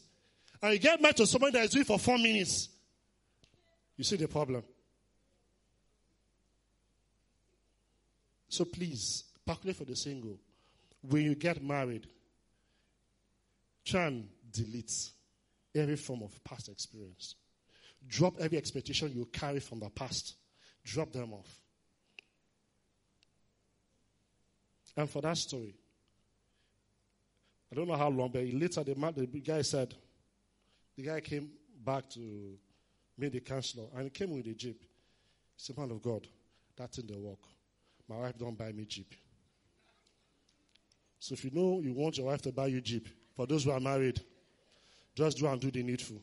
and 0.61 0.73
you 0.73 0.81
get 0.81 1.01
mad 1.01 1.17
to 1.19 1.29
somebody 1.29 1.53
that 1.53 1.67
is 1.67 1.71
doing 1.71 1.83
it 1.83 1.87
for 1.87 2.01
four 2.01 2.19
minutes, 2.19 2.71
you 3.97 4.03
see 4.03 4.17
the 4.17 4.27
problem. 4.27 4.65
So 8.51 8.65
please, 8.65 9.25
particularly 9.47 9.75
for 9.75 9.85
the 9.85 9.95
single, 9.95 10.37
when 11.03 11.23
you 11.23 11.37
get 11.37 11.63
married, 11.63 12.07
try 13.85 14.07
and 14.07 14.29
delete 14.53 14.93
every 15.75 15.97
form 15.97 16.23
of 16.23 16.43
past 16.43 16.69
experience. 16.69 17.37
Drop 18.09 18.35
every 18.41 18.59
expectation 18.59 19.13
you 19.15 19.27
carry 19.27 19.61
from 19.61 19.79
the 19.79 19.89
past. 19.89 20.35
Drop 20.85 21.13
them 21.13 21.33
off. 21.33 21.49
And 24.97 25.09
for 25.09 25.23
that 25.23 25.39
story, 25.39 25.77
I 27.71 27.77
don't 27.77 27.87
know 27.87 27.97
how 27.97 28.09
long, 28.09 28.31
but 28.33 28.43
later 28.53 28.83
the, 28.83 28.97
man, 28.97 29.15
the 29.17 29.27
guy 29.27 29.63
said, 29.63 29.95
the 30.97 31.05
guy 31.05 31.21
came 31.21 31.51
back 31.85 32.11
to 32.11 32.59
meet 33.17 33.33
the 33.33 33.41
counselor 33.41 33.87
and 33.95 34.05
he 34.05 34.11
came 34.11 34.33
with 34.33 34.47
a 34.49 34.55
jeep. 34.55 34.81
He 34.83 34.87
said, 35.57 35.79
Man 35.79 35.93
of 35.93 36.03
God, 36.03 36.27
that's 36.77 36.99
in 36.99 37.07
the 37.07 37.17
work. 37.17 37.39
My 38.11 38.19
wife 38.19 38.37
don't 38.37 38.59
buy 38.59 38.73
me 38.73 38.85
jeep. 38.87 39.15
So 41.21 41.35
if 41.35 41.45
you 41.45 41.53
know 41.53 41.81
you 41.81 41.93
want 41.93 42.19
your 42.19 42.27
wife 42.27 42.43
to 42.43 42.51
buy 42.51 42.67
you 42.67 42.81
jeep, 42.81 43.09
for 43.37 43.47
those 43.47 43.65
who 43.65 43.71
are 43.71 43.79
married, 43.79 44.21
just 45.15 45.39
do 45.39 45.47
and 45.47 45.61
do 45.61 45.71
the 45.71 45.85
needful. 45.85 46.17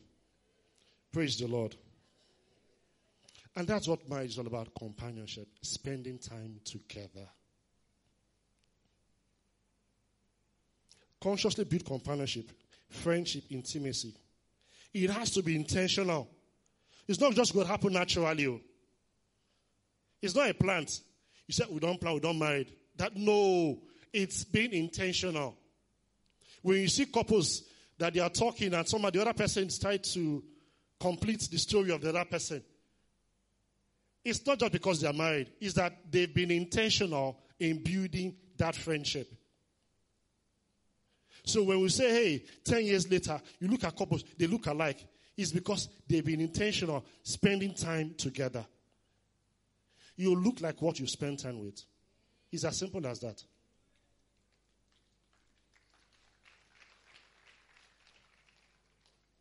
Praise 1.10 1.38
the 1.38 1.46
Lord. 1.46 1.74
And 3.56 3.66
that's 3.66 3.88
what 3.88 4.06
marriage 4.08 4.32
is 4.32 4.38
all 4.38 4.46
about 4.46 4.68
companionship, 4.78 5.48
spending 5.62 6.18
time 6.18 6.60
together. 6.62 7.26
Consciously 11.22 11.64
build 11.64 11.86
companionship, 11.86 12.52
friendship, 12.90 13.44
intimacy. 13.48 14.14
It 14.92 15.08
has 15.10 15.30
to 15.30 15.42
be 15.42 15.56
intentional. 15.56 16.28
It's 17.08 17.18
not 17.18 17.32
just 17.32 17.54
going 17.54 17.64
to 17.64 17.72
happen 17.72 17.94
naturally. 17.94 18.46
Oh. 18.46 18.60
It's 20.20 20.34
not 20.34 20.50
a 20.50 20.54
plant. 20.54 21.00
You 21.48 21.54
said 21.54 21.66
we 21.70 21.80
don't 21.80 22.00
plan, 22.00 22.14
we 22.14 22.20
don't 22.20 22.38
marry. 22.38 22.68
That 22.96 23.16
no, 23.16 23.80
it's 24.12 24.44
being 24.44 24.72
intentional. 24.72 25.56
When 26.62 26.80
you 26.82 26.88
see 26.88 27.06
couples 27.06 27.62
that 27.96 28.14
they 28.14 28.20
are 28.20 28.30
talking 28.30 28.74
and 28.74 28.86
some 28.86 29.04
of 29.04 29.12
the 29.12 29.20
other 29.20 29.32
person 29.32 29.66
is 29.66 29.78
trying 29.78 30.00
to 30.00 30.44
complete 31.00 31.48
the 31.50 31.58
story 31.58 31.90
of 31.90 32.02
the 32.02 32.10
other 32.10 32.24
person, 32.26 32.62
it's 34.24 34.44
not 34.46 34.58
just 34.58 34.72
because 34.72 35.00
they 35.00 35.08
are 35.08 35.12
married, 35.12 35.50
it's 35.60 35.74
that 35.74 35.92
they've 36.10 36.32
been 36.32 36.50
intentional 36.50 37.40
in 37.58 37.82
building 37.82 38.36
that 38.58 38.76
friendship. 38.76 39.32
So 41.44 41.62
when 41.62 41.80
we 41.80 41.88
say, 41.88 42.10
hey, 42.10 42.44
10 42.62 42.84
years 42.84 43.10
later, 43.10 43.40
you 43.58 43.68
look 43.68 43.84
at 43.84 43.96
couples, 43.96 44.22
they 44.36 44.46
look 44.46 44.66
alike, 44.66 45.02
it's 45.34 45.52
because 45.52 45.88
they've 46.06 46.24
been 46.24 46.40
intentional 46.40 47.06
spending 47.22 47.72
time 47.72 48.14
together. 48.18 48.66
You 50.18 50.34
look 50.34 50.60
like 50.60 50.82
what 50.82 50.98
you 50.98 51.06
spend 51.06 51.38
time 51.38 51.60
with. 51.60 51.80
It's 52.50 52.64
as 52.64 52.76
simple 52.76 53.06
as 53.06 53.20
that. 53.20 53.40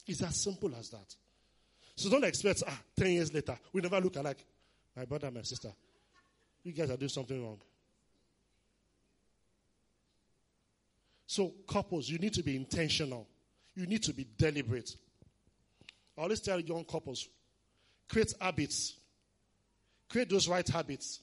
It's 0.06 0.22
as 0.22 0.36
simple 0.36 0.74
as 0.76 0.90
that. 0.92 1.16
So 1.96 2.12
don't 2.12 2.24
expect, 2.24 2.62
ah, 2.68 2.80
10 2.96 3.08
years 3.08 3.34
later, 3.34 3.58
we 3.74 3.82
never 3.82 4.00
look 4.00 4.16
alike. 4.18 4.46
My 4.96 5.06
brother, 5.06 5.32
my 5.32 5.42
sister, 5.42 5.70
you 6.64 6.74
guys 6.74 6.92
are 6.92 6.98
doing 6.98 7.10
something 7.10 7.44
wrong. 7.44 7.60
So, 11.26 11.56
couples, 11.68 12.08
you 12.08 12.20
need 12.20 12.34
to 12.34 12.44
be 12.44 12.56
intentional. 12.56 13.28
You 13.76 13.88
need 13.88 14.04
to 14.04 14.14
be 14.14 14.28
deliberate. 14.38 14.96
I 16.16 16.22
always 16.22 16.40
tell 16.40 16.60
young 16.60 16.86
couples 16.86 17.28
create 18.08 18.32
habits, 18.40 18.94
create 20.10 20.30
those 20.30 20.48
right 20.48 20.68
habits. 20.68 21.20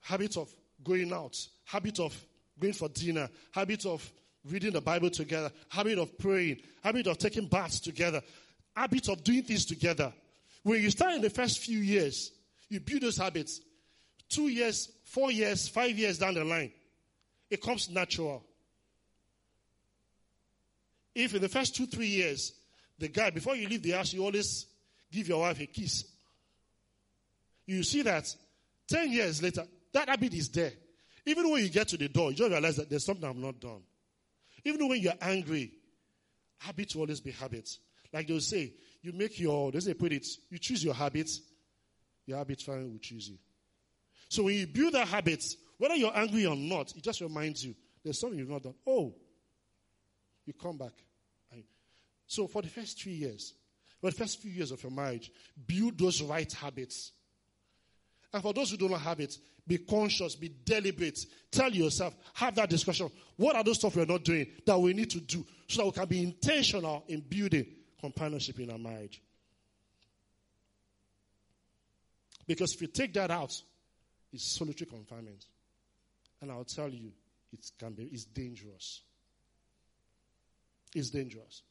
Habit 0.00 0.36
of 0.36 0.54
going 0.82 1.12
out, 1.12 1.36
habit 1.64 1.98
of 2.00 2.14
going 2.58 2.72
for 2.72 2.88
dinner, 2.88 3.28
habit 3.52 3.86
of 3.86 4.12
reading 4.44 4.72
the 4.72 4.80
Bible 4.80 5.10
together, 5.10 5.50
habit 5.68 5.98
of 5.98 6.16
praying, 6.18 6.60
habit 6.82 7.06
of 7.06 7.18
taking 7.18 7.46
baths 7.46 7.80
together, 7.80 8.22
habit 8.76 9.08
of 9.08 9.24
doing 9.24 9.42
things 9.42 9.64
together. 9.64 10.12
When 10.62 10.82
you 10.82 10.90
start 10.90 11.14
in 11.14 11.22
the 11.22 11.30
first 11.30 11.58
few 11.58 11.78
years, 11.78 12.32
you 12.68 12.80
build 12.80 13.02
those 13.02 13.16
habits. 13.16 13.60
Two 14.28 14.48
years, 14.48 14.90
four 15.04 15.30
years, 15.30 15.68
five 15.68 15.98
years 15.98 16.18
down 16.18 16.34
the 16.34 16.44
line, 16.44 16.72
it 17.50 17.62
comes 17.62 17.88
natural. 17.90 18.44
If 21.14 21.34
in 21.34 21.40
the 21.40 21.48
first 21.48 21.76
two, 21.76 21.86
three 21.86 22.08
years, 22.08 22.52
the 22.98 23.08
guy, 23.08 23.30
before 23.30 23.54
you 23.56 23.68
leave 23.68 23.82
the 23.82 23.92
house, 23.92 24.12
you 24.12 24.24
always 24.24 24.66
give 25.12 25.28
your 25.28 25.40
wife 25.40 25.60
a 25.60 25.66
kiss. 25.66 26.04
You 27.66 27.82
see 27.82 28.02
that 28.02 28.34
10 28.88 29.10
years 29.10 29.42
later, 29.42 29.64
that 29.92 30.08
habit 30.08 30.34
is 30.34 30.48
there. 30.50 30.72
Even 31.26 31.50
when 31.50 31.62
you 31.62 31.70
get 31.70 31.88
to 31.88 31.96
the 31.96 32.08
door, 32.08 32.30
you 32.30 32.36
just 32.36 32.50
realize 32.50 32.76
that 32.76 32.90
there's 32.90 33.04
something 33.04 33.28
I've 33.28 33.36
not 33.36 33.60
done. 33.60 33.82
Even 34.64 34.88
when 34.88 35.00
you're 35.00 35.12
angry, 35.20 35.72
habits 36.58 36.94
will 36.94 37.02
always 37.02 37.20
be 37.20 37.30
habits. 37.30 37.78
Like 38.12 38.26
they'll 38.26 38.40
say, 38.40 38.72
you 39.02 39.12
make 39.12 39.38
your, 39.38 39.72
they 39.72 39.80
say 39.80 39.94
put 39.94 40.12
it, 40.12 40.26
you 40.50 40.58
choose 40.58 40.84
your 40.84 40.94
habits, 40.94 41.40
your 42.26 42.38
habit 42.38 42.60
finally 42.60 42.90
will 42.90 42.98
choose 42.98 43.28
you. 43.28 43.38
So 44.28 44.44
when 44.44 44.54
you 44.54 44.66
build 44.66 44.94
that 44.94 45.08
habit, 45.08 45.44
whether 45.78 45.94
you're 45.94 46.16
angry 46.16 46.46
or 46.46 46.56
not, 46.56 46.94
it 46.96 47.02
just 47.02 47.20
reminds 47.20 47.64
you 47.64 47.74
there's 48.02 48.18
something 48.20 48.38
you've 48.38 48.48
not 48.48 48.62
done. 48.62 48.74
Oh, 48.86 49.14
you 50.46 50.52
come 50.52 50.76
back. 50.76 50.92
So 52.26 52.46
for 52.46 52.62
the 52.62 52.68
first 52.68 53.00
three 53.00 53.12
years, 53.12 53.54
for 54.00 54.10
the 54.10 54.16
first 54.16 54.40
few 54.40 54.50
years 54.50 54.70
of 54.70 54.82
your 54.82 54.92
marriage, 54.92 55.30
build 55.66 55.98
those 55.98 56.22
right 56.22 56.50
habits. 56.52 57.12
And 58.34 58.42
for 58.42 58.52
those 58.52 58.72
who 58.72 58.76
do 58.76 58.88
not 58.88 59.00
have 59.02 59.20
it, 59.20 59.38
be 59.64 59.78
conscious, 59.78 60.34
be 60.34 60.52
deliberate. 60.64 61.24
Tell 61.52 61.70
yourself, 61.70 62.16
have 62.34 62.56
that 62.56 62.68
discussion. 62.68 63.08
What 63.36 63.54
are 63.54 63.62
those 63.62 63.76
stuff 63.78 63.94
we're 63.94 64.06
not 64.06 64.24
doing 64.24 64.48
that 64.66 64.76
we 64.76 64.92
need 64.92 65.08
to 65.10 65.20
do 65.20 65.46
so 65.68 65.82
that 65.82 65.86
we 65.86 65.92
can 65.92 66.08
be 66.08 66.22
intentional 66.24 67.04
in 67.06 67.20
building 67.20 67.64
companionship 68.00 68.58
in 68.58 68.72
our 68.72 68.78
marriage? 68.78 69.22
Because 72.44 72.74
if 72.74 72.82
you 72.82 72.88
take 72.88 73.14
that 73.14 73.30
out, 73.30 73.54
it's 74.32 74.44
solitary 74.44 74.90
confinement. 74.90 75.46
And 76.42 76.50
I'll 76.50 76.64
tell 76.64 76.88
you, 76.88 77.12
it 77.52 77.70
can 77.78 77.92
be 77.92 78.08
it's 78.10 78.24
dangerous. 78.24 79.02
It's 80.92 81.10
dangerous. 81.10 81.62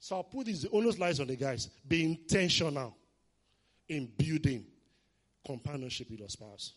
So 0.00 0.16
I'll 0.16 0.22
put 0.22 0.46
this 0.46 0.62
the 0.62 0.70
onus 0.70 0.98
lies 0.98 1.20
on 1.20 1.26
the 1.26 1.36
guys. 1.36 1.66
Be 1.86 2.02
intentional 2.02 2.96
in 3.88 4.10
building 4.16 4.64
companionship 5.44 6.10
with 6.10 6.20
your 6.20 6.28
spouse. 6.28 6.74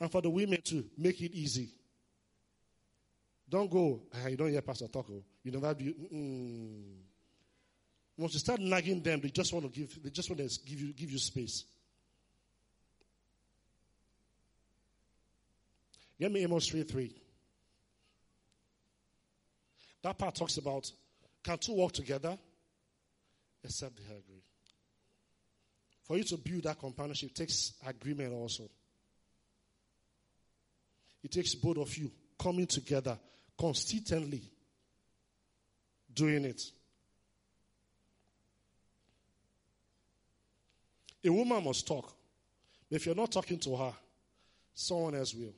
And 0.00 0.10
for 0.10 0.20
the 0.20 0.30
women 0.30 0.60
too, 0.62 0.84
make 0.96 1.20
it 1.20 1.32
easy. 1.32 1.70
Don't 3.48 3.70
go, 3.70 4.02
ah, 4.14 4.28
you 4.28 4.36
don't 4.36 4.50
hear 4.50 4.62
Pastor 4.62 4.88
talk. 4.88 5.06
Oh. 5.10 5.22
You 5.42 5.52
never 5.52 5.74
do. 5.74 5.94
Mm. 6.12 6.82
Once 8.16 8.34
you 8.34 8.40
start 8.40 8.60
nagging 8.60 9.02
them, 9.02 9.20
they 9.20 9.30
just 9.30 9.52
want 9.52 9.64
to 9.64 9.70
give. 9.70 10.02
They 10.02 10.10
just 10.10 10.28
want 10.28 10.38
to 10.38 10.60
give 10.66 10.80
you 10.80 10.92
give 10.92 11.10
you 11.10 11.18
space. 11.18 11.64
Get 16.20 16.32
me 16.32 16.42
Amos 16.42 16.66
3 16.66 16.82
3. 16.82 17.14
That 20.02 20.18
part 20.18 20.34
talks 20.34 20.56
about 20.56 20.90
can 21.44 21.58
two 21.58 21.74
walk 21.74 21.92
together 21.92 22.36
except 23.64 23.96
they 23.96 24.04
agree. 24.04 24.42
For 26.04 26.16
you 26.16 26.24
to 26.24 26.36
build 26.36 26.62
that 26.62 26.78
companionship 26.78 27.34
takes 27.34 27.74
agreement 27.86 28.32
also. 28.32 28.64
It 31.22 31.30
takes 31.30 31.54
both 31.54 31.78
of 31.78 31.96
you 31.96 32.10
coming 32.38 32.66
together 32.66 33.18
consistently 33.58 34.42
doing 36.14 36.44
it. 36.44 36.62
A 41.24 41.30
woman 41.30 41.64
must 41.64 41.86
talk. 41.86 42.12
If 42.90 43.04
you're 43.04 43.14
not 43.14 43.32
talking 43.32 43.58
to 43.58 43.76
her, 43.76 43.92
someone 44.72 45.16
else 45.16 45.34
will. 45.34 45.52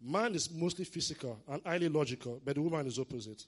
Man 0.00 0.34
is 0.34 0.50
mostly 0.50 0.84
physical 0.84 1.40
and 1.48 1.60
highly 1.64 1.88
logical, 1.88 2.40
but 2.44 2.54
the 2.54 2.62
woman 2.62 2.86
is 2.86 2.98
opposite. 2.98 3.44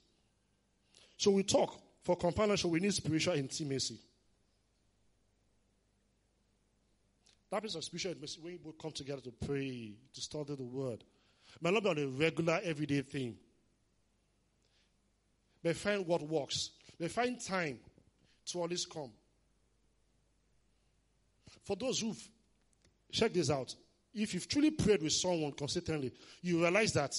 So 1.17 1.31
we 1.31 1.43
talk. 1.43 1.79
For 2.03 2.17
companionship, 2.17 2.69
we 2.69 2.81
need 2.81 2.93
spiritual 2.93 3.33
intimacy. 3.33 3.97
That 7.49 7.63
is 7.65 7.75
of 7.75 7.83
spiritual 7.83 8.11
intimacy 8.11 8.39
when 8.41 8.57
both 8.57 8.77
come 8.77 8.91
together 8.91 9.21
to 9.21 9.31
pray, 9.31 9.93
to 10.13 10.21
study 10.21 10.55
the 10.55 10.63
word. 10.63 11.03
Might 11.61 11.73
not 11.73 11.83
be 11.83 11.89
on 11.89 11.97
a 11.99 12.07
regular, 12.07 12.59
everyday 12.63 13.01
thing. 13.01 13.37
But 15.63 15.77
find 15.77 16.05
what 16.05 16.21
works. 16.23 16.71
But 16.99 17.11
find 17.11 17.39
time 17.39 17.79
to 18.47 18.59
always 18.59 18.85
come. 18.85 19.11
For 21.63 21.77
those 21.77 21.99
who've, 21.99 22.21
check 23.11 23.31
this 23.31 23.49
out. 23.49 23.73
If 24.13 24.33
you've 24.33 24.49
truly 24.49 24.71
prayed 24.71 25.01
with 25.01 25.13
someone 25.13 25.53
consistently, 25.53 26.11
you 26.41 26.59
realize 26.59 26.91
that 26.93 27.15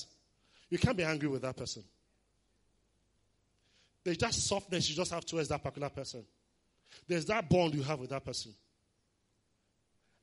you 0.69 0.79
can't 0.79 0.97
be 0.97 1.05
angry 1.05 1.29
with 1.29 1.43
that 1.43 1.57
person. 1.57 1.85
There's 4.05 4.19
just 4.19 4.47
softness 4.47 4.89
you 4.89 4.95
just 4.95 5.11
have 5.13 5.25
towards 5.25 5.49
that 5.49 5.63
particular 5.63 5.89
person. 5.89 6.25
There's 7.09 7.25
that 7.27 7.49
bond 7.49 7.75
you 7.75 7.83
have 7.83 7.99
with 7.99 8.11
that 8.11 8.25
person. 8.25 8.53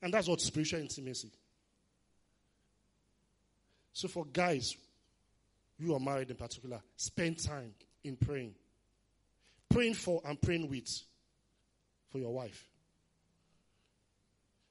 And 0.01 0.13
that's 0.13 0.27
what 0.27 0.39
spiritual 0.39 0.79
intimacy. 0.79 1.31
So 3.93 4.07
for 4.07 4.25
guys, 4.25 4.75
you 5.77 5.93
are 5.95 5.99
married 5.99 6.29
in 6.29 6.35
particular, 6.35 6.79
spend 6.95 7.43
time 7.43 7.73
in 8.03 8.15
praying. 8.15 8.53
Praying 9.69 9.95
for 9.95 10.21
and 10.25 10.39
praying 10.41 10.69
with 10.69 11.01
for 12.09 12.19
your 12.19 12.33
wife. 12.33 12.67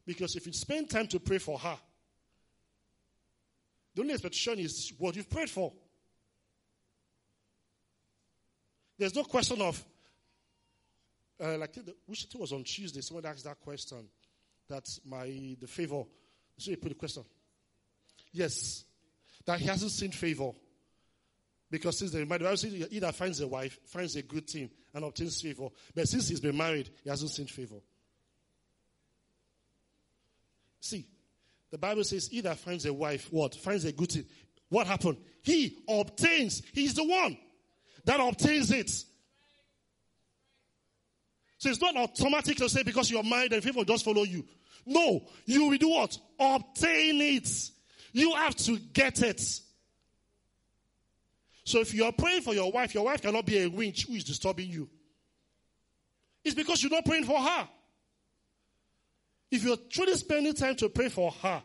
Because 0.07 0.37
if 0.37 0.47
you 0.47 0.53
spend 0.53 0.91
time 0.91 1.07
to 1.09 1.21
pray 1.21 1.39
for 1.39 1.59
her, 1.59 1.77
the 3.95 4.03
only 4.03 4.15
expectation 4.15 4.59
is 4.59 4.93
what 4.99 5.17
you've 5.17 5.31
prayed 5.31 5.51
for. 5.51 5.73
There's 9.01 9.15
no 9.15 9.25
question 9.25 9.63
of, 9.63 9.83
uh, 11.43 11.57
like, 11.57 11.73
the, 11.73 11.95
which 12.05 12.25
it 12.25 12.39
was 12.39 12.53
on 12.53 12.65
Tuesday, 12.65 13.01
someone 13.01 13.25
asked 13.25 13.45
that 13.45 13.59
question 13.59 14.07
that 14.69 14.87
my, 15.07 15.25
the 15.59 15.67
favor, 15.67 16.03
so 16.59 16.71
you 16.71 16.77
put 16.77 16.91
the 16.91 16.95
question. 16.97 17.25
Yes, 18.31 18.85
that 19.47 19.59
he 19.59 19.65
hasn't 19.65 19.93
seen 19.93 20.11
favor. 20.11 20.51
Because 21.71 21.97
since 21.97 22.11
the 22.11 22.27
Bible 22.27 22.55
says 22.59 22.75
he 22.75 22.85
either 22.91 23.11
finds 23.11 23.41
a 23.41 23.49
wife, 23.49 23.79
finds 23.87 24.17
a 24.17 24.23
good 24.23 24.47
thing, 24.47 24.69
and 24.93 25.03
obtains 25.03 25.41
favor. 25.41 25.69
But 25.95 26.07
since 26.07 26.29
he's 26.29 26.41
been 26.41 26.59
married, 26.59 26.91
he 27.03 27.09
hasn't 27.09 27.31
seen 27.31 27.47
favor. 27.47 27.77
See, 30.79 31.07
the 31.71 31.79
Bible 31.79 32.05
says 32.05 32.31
either 32.35 32.55
finds 32.55 32.85
a 32.85 32.93
wife, 32.93 33.29
what? 33.31 33.55
Finds 33.55 33.87
a 33.87 33.93
good 33.93 34.13
thing. 34.13 34.27
What 34.69 34.87
happened? 34.87 35.17
He 35.41 35.79
obtains. 35.89 36.61
He's 36.75 36.93
the 36.93 37.05
one 37.05 37.39
that 38.05 38.21
obtains 38.21 38.71
it. 38.71 38.91
So 41.59 41.69
it's 41.69 41.81
not 41.81 41.97
automatic 41.97 42.57
to 42.57 42.69
say 42.69 42.83
because 42.83 43.11
you're 43.11 43.23
married 43.23 43.53
and 43.53 43.63
people 43.63 43.85
just 43.85 44.05
follow 44.05 44.23
you. 44.23 44.45
No, 44.87 45.27
you 45.45 45.69
will 45.69 45.77
do 45.77 45.91
what? 45.91 46.17
Obtain 46.39 47.21
it. 47.21 47.71
You 48.13 48.33
have 48.35 48.57
to 48.57 48.79
get 48.79 49.23
it. 49.23 49.43
So 51.65 51.81
if 51.81 51.93
you 51.93 52.05
are 52.05 52.13
praying 52.13 52.43
for 52.43 52.55
your 52.55 52.73
wife, 52.73 52.95
your 52.95 53.05
wife 53.05 53.23
cannot 53.23 53.45
be 53.45 53.59
a 53.63 53.67
winch 53.69 54.07
who 54.07 54.15
is 54.15 54.25
disturbing 54.25 54.71
you. 54.71 54.89
It's 56.43 56.55
because 56.55 56.83
you're 56.83 56.91
not 56.91 57.05
praying 57.05 57.25
for 57.25 57.39
her. 57.39 57.69
If 59.51 59.65
you're 59.65 59.77
truly 59.91 60.15
spending 60.15 60.55
time 60.55 60.77
to 60.77 60.89
pray 60.89 61.09
for 61.09 61.31
her, 61.31 61.63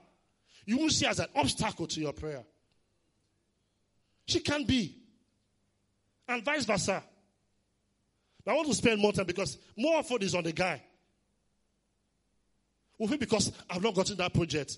you 0.66 0.78
won't 0.78 0.92
see 0.92 1.06
as 1.06 1.20
an 1.20 1.28
obstacle 1.36 1.88
to 1.88 2.02
your 2.02 2.14
prayer. 2.14 2.44
She 4.28 4.40
can 4.40 4.66
be 4.66 4.98
and 6.28 6.44
vice 6.44 6.66
versa. 6.66 7.04
But 8.44 8.52
I 8.52 8.56
want 8.56 8.68
to 8.68 8.76
spend 8.76 9.02
more 9.02 9.12
time 9.12 9.26
because 9.26 9.58
more 9.76 9.98
effort 9.98 10.24
is 10.24 10.36
on 10.36 10.44
the 10.44 10.52
guy. 10.52 10.82
Will 12.98 13.12
it 13.12 13.20
because 13.20 13.52
I've 13.70 13.82
not 13.82 13.94
gotten 13.94 14.18
that 14.18 14.34
project? 14.34 14.78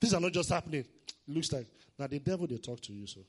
These 0.00 0.14
are 0.14 0.20
not 0.20 0.32
just 0.32 0.48
happening. 0.48 0.80
It 0.80 1.14
looks 1.28 1.52
like 1.52 1.66
now 1.98 2.06
the 2.06 2.18
devil 2.18 2.46
they 2.46 2.58
talk 2.58 2.80
to 2.82 2.92
you 2.92 3.06
so. 3.06 3.20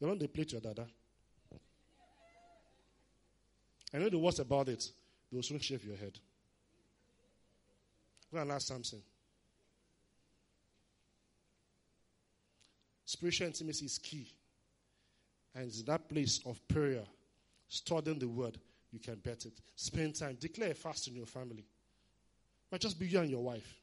The 0.00 0.06
one 0.06 0.18
they 0.18 0.28
play 0.28 0.44
to 0.44 0.52
your 0.52 0.60
dada. 0.60 0.86
I 3.92 3.98
know 3.98 4.08
the 4.08 4.18
worst 4.18 4.38
about 4.38 4.68
it. 4.68 4.88
They 5.30 5.36
will 5.36 5.42
soon 5.42 5.58
shave 5.58 5.84
your 5.84 5.96
head. 5.96 6.18
Go 8.32 8.38
and 8.38 8.52
ask 8.52 8.68
Samson. 8.68 9.02
Spiritual 13.04 13.48
intimacy 13.48 13.86
is 13.86 13.98
key. 13.98 14.32
And 15.54 15.66
it's 15.66 15.82
that 15.82 16.08
place 16.08 16.40
of 16.46 16.66
prayer, 16.68 17.02
studying 17.68 18.18
the 18.18 18.28
word, 18.28 18.58
you 18.92 18.98
can 18.98 19.16
bet 19.16 19.44
it. 19.46 19.60
Spend 19.76 20.14
time. 20.16 20.36
Declare 20.40 20.72
a 20.72 20.74
fast 20.74 21.08
in 21.08 21.14
your 21.14 21.26
family. 21.26 21.64
Might 22.70 22.80
just 22.80 22.98
be 22.98 23.06
you 23.06 23.20
and 23.20 23.30
your 23.30 23.42
wife. 23.42 23.74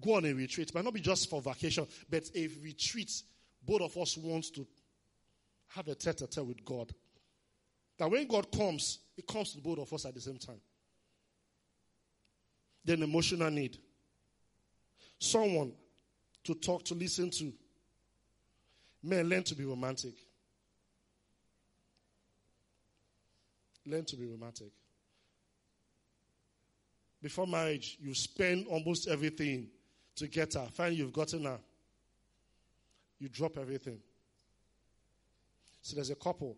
Go 0.00 0.16
on 0.16 0.24
a 0.24 0.32
retreat. 0.32 0.68
It 0.70 0.74
might 0.74 0.84
not 0.84 0.94
be 0.94 1.00
just 1.00 1.28
for 1.28 1.40
vacation, 1.40 1.86
but 2.08 2.30
a 2.34 2.48
retreat. 2.62 3.12
Both 3.64 3.82
of 3.82 3.96
us 3.98 4.16
wants 4.16 4.50
to 4.50 4.66
have 5.68 5.88
a 5.88 5.94
tete-a-tete 5.94 6.44
with 6.46 6.64
God. 6.64 6.92
That 7.98 8.10
when 8.10 8.26
God 8.26 8.50
comes, 8.50 8.98
it 9.16 9.26
comes 9.26 9.52
to 9.52 9.60
both 9.60 9.78
of 9.78 9.92
us 9.92 10.06
at 10.06 10.14
the 10.14 10.20
same 10.20 10.38
time. 10.38 10.60
Then 12.84 13.02
emotional 13.02 13.50
need. 13.50 13.78
Someone 15.18 15.72
to 16.44 16.54
talk 16.54 16.84
to, 16.86 16.94
listen 16.94 17.30
to. 17.30 17.52
Men 19.02 19.28
learn 19.28 19.42
to 19.44 19.54
be 19.54 19.64
romantic. 19.64 20.14
Learn 23.86 24.04
to 24.04 24.16
be 24.16 24.26
romantic. 24.26 24.72
Before 27.22 27.46
marriage, 27.46 27.98
you 28.00 28.14
spend 28.14 28.66
almost 28.66 29.08
everything 29.08 29.68
to 30.16 30.26
get 30.26 30.54
her. 30.54 30.66
Finally, 30.72 30.96
you've 30.96 31.12
gotten 31.12 31.44
her. 31.44 31.58
You 33.18 33.28
drop 33.28 33.58
everything. 33.58 33.98
So 35.82 35.94
there's 35.94 36.10
a 36.10 36.16
couple. 36.16 36.56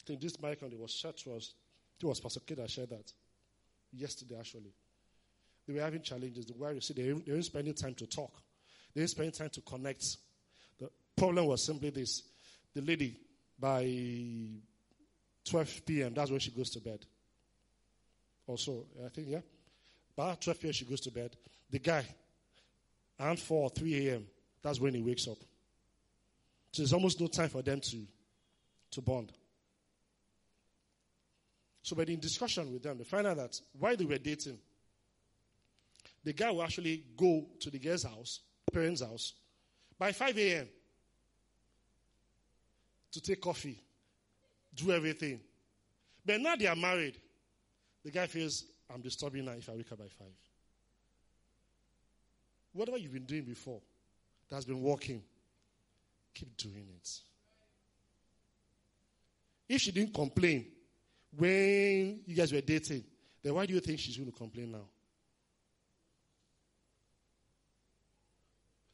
I 0.00 0.06
think 0.06 0.20
this 0.20 0.40
mic 0.40 0.62
it 0.62 0.78
was 0.78 0.92
shared 0.92 1.16
to 1.18 1.34
us. 1.34 1.54
It 2.00 2.06
was 2.06 2.20
Pastor 2.20 2.40
Kid 2.40 2.58
that 2.58 2.70
shared 2.70 2.90
that 2.90 3.12
yesterday, 3.92 4.36
actually. 4.38 4.72
They 5.66 5.74
were 5.74 5.80
having 5.80 6.02
challenges. 6.02 6.46
The 6.46 6.54
you 6.74 6.80
see, 6.80 6.94
they, 6.94 7.02
they 7.02 7.32
weren't 7.32 7.44
spending 7.44 7.74
time 7.74 7.94
to 7.94 8.06
talk. 8.06 8.32
They 8.94 9.00
weren't 9.00 9.10
spending 9.10 9.32
time 9.32 9.50
to 9.50 9.60
connect. 9.62 10.04
The 10.78 10.90
problem 11.16 11.46
was 11.46 11.64
simply 11.64 11.90
this. 11.90 12.22
The 12.74 12.82
lady, 12.82 13.16
by 13.58 13.84
12 15.44 15.82
p.m., 15.86 16.14
that's 16.14 16.30
when 16.30 16.40
she 16.40 16.50
goes 16.50 16.70
to 16.70 16.80
bed. 16.80 17.04
Also, 18.46 18.84
I 19.04 19.08
think, 19.08 19.28
yeah. 19.30 19.40
By 20.16 20.34
12 20.34 20.60
p.m., 20.60 20.72
she 20.72 20.84
goes 20.84 21.00
to 21.00 21.10
bed. 21.10 21.36
The 21.70 21.78
guy, 21.78 22.04
around 23.18 23.38
4 23.38 23.62
or 23.62 23.70
3 23.70 24.08
a.m., 24.08 24.26
that's 24.62 24.80
when 24.80 24.94
he 24.94 25.02
wakes 25.02 25.28
up. 25.28 25.38
So 26.72 26.82
there's 26.82 26.92
almost 26.92 27.20
no 27.20 27.26
time 27.26 27.48
for 27.48 27.62
them 27.62 27.80
to, 27.80 28.06
to 28.92 29.02
bond. 29.02 29.32
So, 31.82 31.94
but 31.94 32.08
in 32.08 32.18
discussion 32.18 32.72
with 32.72 32.82
them, 32.82 32.96
they 32.96 33.04
find 33.04 33.26
out 33.26 33.36
that 33.36 33.60
while 33.78 33.94
they 33.96 34.06
were 34.06 34.18
dating, 34.18 34.58
the 36.24 36.32
guy 36.32 36.50
will 36.50 36.62
actually 36.62 37.04
go 37.16 37.44
to 37.60 37.70
the 37.70 37.78
girl's 37.78 38.04
house, 38.04 38.40
parents' 38.72 39.02
house, 39.02 39.34
by 39.98 40.10
5 40.10 40.38
a.m. 40.38 40.68
to 43.12 43.20
take 43.20 43.40
coffee, 43.40 43.78
do 44.74 44.92
everything. 44.92 45.40
But 46.24 46.40
now 46.40 46.56
they 46.56 46.66
are 46.66 46.76
married. 46.76 47.18
The 48.04 48.10
guy 48.10 48.26
feels, 48.26 48.64
I'm 48.92 49.00
disturbing 49.00 49.46
her 49.46 49.54
if 49.54 49.68
I 49.68 49.72
wake 49.72 49.90
up 49.92 49.98
by 49.98 50.04
5. 50.04 50.26
Whatever 52.72 52.98
you've 52.98 53.12
been 53.12 53.24
doing 53.24 53.44
before 53.44 53.80
that 54.48 54.56
has 54.56 54.64
been 54.64 54.82
working, 54.82 55.22
keep 56.34 56.56
doing 56.56 56.86
it. 56.96 57.20
If 59.68 59.80
she 59.80 59.92
didn't 59.92 60.12
complain 60.12 60.66
when 61.36 62.20
you 62.26 62.34
guys 62.34 62.52
were 62.52 62.60
dating, 62.60 63.04
then 63.42 63.54
why 63.54 63.66
do 63.66 63.74
you 63.74 63.80
think 63.80 63.98
she's 63.98 64.16
going 64.16 64.30
to 64.30 64.36
complain 64.36 64.72
now? 64.72 64.86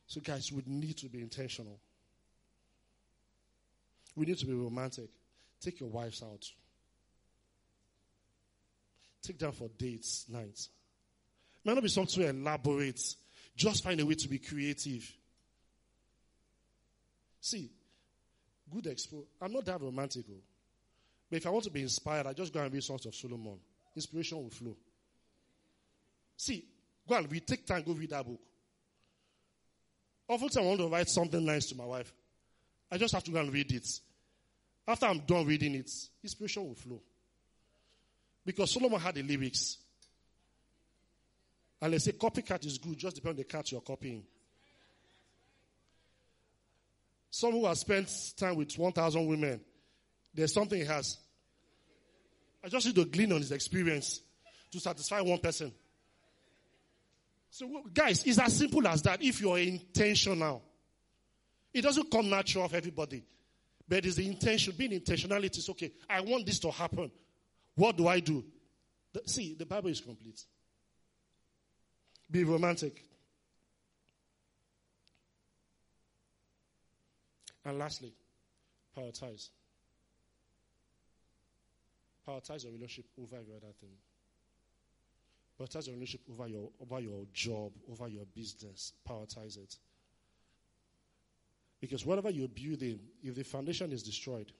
So, 0.06 0.20
guys, 0.20 0.50
we 0.50 0.62
need 0.66 0.96
to 0.98 1.08
be 1.08 1.20
intentional. 1.20 1.78
We 4.16 4.26
need 4.26 4.38
to 4.38 4.46
be 4.46 4.52
romantic. 4.52 5.08
Take 5.60 5.80
your 5.80 5.90
wives 5.90 6.22
out. 6.22 6.48
Take 9.22 9.38
them 9.38 9.52
for 9.52 9.68
dates, 9.76 10.26
nights. 10.28 10.70
It 11.62 11.68
might 11.68 11.74
not 11.74 11.82
be 11.82 11.88
something 11.88 12.22
to 12.22 12.28
elaborate. 12.30 13.00
Just 13.54 13.84
find 13.84 14.00
a 14.00 14.06
way 14.06 14.14
to 14.14 14.28
be 14.28 14.38
creative. 14.38 15.12
See, 17.40 17.70
good 18.72 18.84
expo. 18.84 19.24
I'm 19.40 19.52
not 19.52 19.64
that 19.66 19.80
romantic, 19.80 20.24
oh. 20.30 20.40
but 21.30 21.36
if 21.36 21.46
I 21.46 21.50
want 21.50 21.64
to 21.64 21.70
be 21.70 21.82
inspired, 21.82 22.26
I 22.26 22.32
just 22.32 22.52
go 22.52 22.60
and 22.60 22.72
read 22.72 22.82
Songs 22.82 23.06
of 23.06 23.14
Solomon. 23.14 23.58
Inspiration 23.94 24.38
will 24.42 24.50
flow. 24.50 24.76
See, 26.36 26.64
go 27.06 27.16
and 27.16 27.30
read. 27.30 27.46
Take 27.46 27.66
time, 27.66 27.82
go 27.82 27.92
read 27.92 28.10
that 28.10 28.26
book. 28.26 28.40
Often 30.28 30.62
I 30.62 30.66
want 30.66 30.80
to 30.80 30.88
write 30.88 31.08
something 31.08 31.44
nice 31.44 31.66
to 31.66 31.74
my 31.74 31.84
wife. 31.84 32.12
I 32.90 32.98
just 32.98 33.12
have 33.14 33.24
to 33.24 33.30
go 33.30 33.40
and 33.40 33.52
read 33.52 33.72
it. 33.72 33.86
After 34.86 35.06
I'm 35.06 35.20
done 35.20 35.46
reading 35.46 35.74
it, 35.74 35.90
inspiration 36.22 36.66
will 36.66 36.74
flow. 36.74 37.00
Because 38.44 38.72
Solomon 38.72 39.00
had 39.00 39.14
the 39.14 39.22
lyrics. 39.22 39.78
And 41.80 41.92
they 41.92 41.98
say 41.98 42.12
copycat 42.12 42.64
is 42.66 42.78
good, 42.78 42.98
just 42.98 43.16
depend 43.16 43.32
on 43.32 43.36
the 43.36 43.44
cat 43.44 43.70
you're 43.70 43.80
copying. 43.80 44.24
Someone 47.30 47.60
who 47.60 47.66
has 47.68 47.80
spent 47.80 48.10
time 48.36 48.56
with 48.56 48.76
1,000 48.76 49.26
women, 49.26 49.60
there's 50.34 50.52
something 50.52 50.78
he 50.78 50.84
has. 50.84 51.16
I 52.62 52.68
just 52.68 52.86
need 52.86 52.96
to 52.96 53.04
glean 53.04 53.32
on 53.32 53.38
his 53.38 53.52
experience 53.52 54.20
to 54.70 54.80
satisfy 54.80 55.20
one 55.20 55.38
person. 55.38 55.72
So, 57.50 57.82
guys, 57.92 58.24
it's 58.24 58.38
as 58.38 58.56
simple 58.56 58.86
as 58.86 59.02
that 59.02 59.22
if 59.22 59.40
you're 59.40 59.58
intentional. 59.58 60.62
It 61.72 61.82
doesn't 61.82 62.10
come 62.10 62.28
natural 62.28 62.68
for 62.68 62.76
everybody. 62.76 63.24
But 63.90 64.06
it's 64.06 64.14
the 64.14 64.26
intention, 64.26 64.72
being 64.78 64.92
intentionality 64.92 65.58
is 65.58 65.68
okay. 65.68 65.90
I 66.08 66.20
want 66.20 66.46
this 66.46 66.60
to 66.60 66.70
happen. 66.70 67.10
What 67.74 67.96
do 67.96 68.06
I 68.06 68.20
do? 68.20 68.44
The, 69.12 69.22
see, 69.26 69.56
the 69.58 69.66
Bible 69.66 69.90
is 69.90 70.00
complete. 70.00 70.44
Be 72.30 72.44
romantic. 72.44 73.02
And 77.64 77.80
lastly, 77.80 78.12
prioritize. 78.96 79.48
Prioritize 82.26 82.62
your 82.62 82.72
relationship 82.72 83.06
over 83.20 83.34
every 83.34 83.56
other 83.56 83.72
thing. 83.80 83.90
Prioritize 85.58 85.88
your 85.88 85.96
relationship 85.96 86.20
over 86.32 86.46
your, 86.46 86.70
over 86.80 87.00
your 87.00 87.24
job, 87.32 87.72
over 87.90 88.06
your 88.06 88.24
business. 88.36 88.92
Prioritize 89.08 89.56
it. 89.58 89.76
Because 91.80 92.04
whatever 92.04 92.30
you're 92.30 92.48
building, 92.48 93.00
if 93.22 93.34
the 93.34 93.42
foundation 93.42 93.90
is 93.92 94.02
destroyed, 94.02 94.52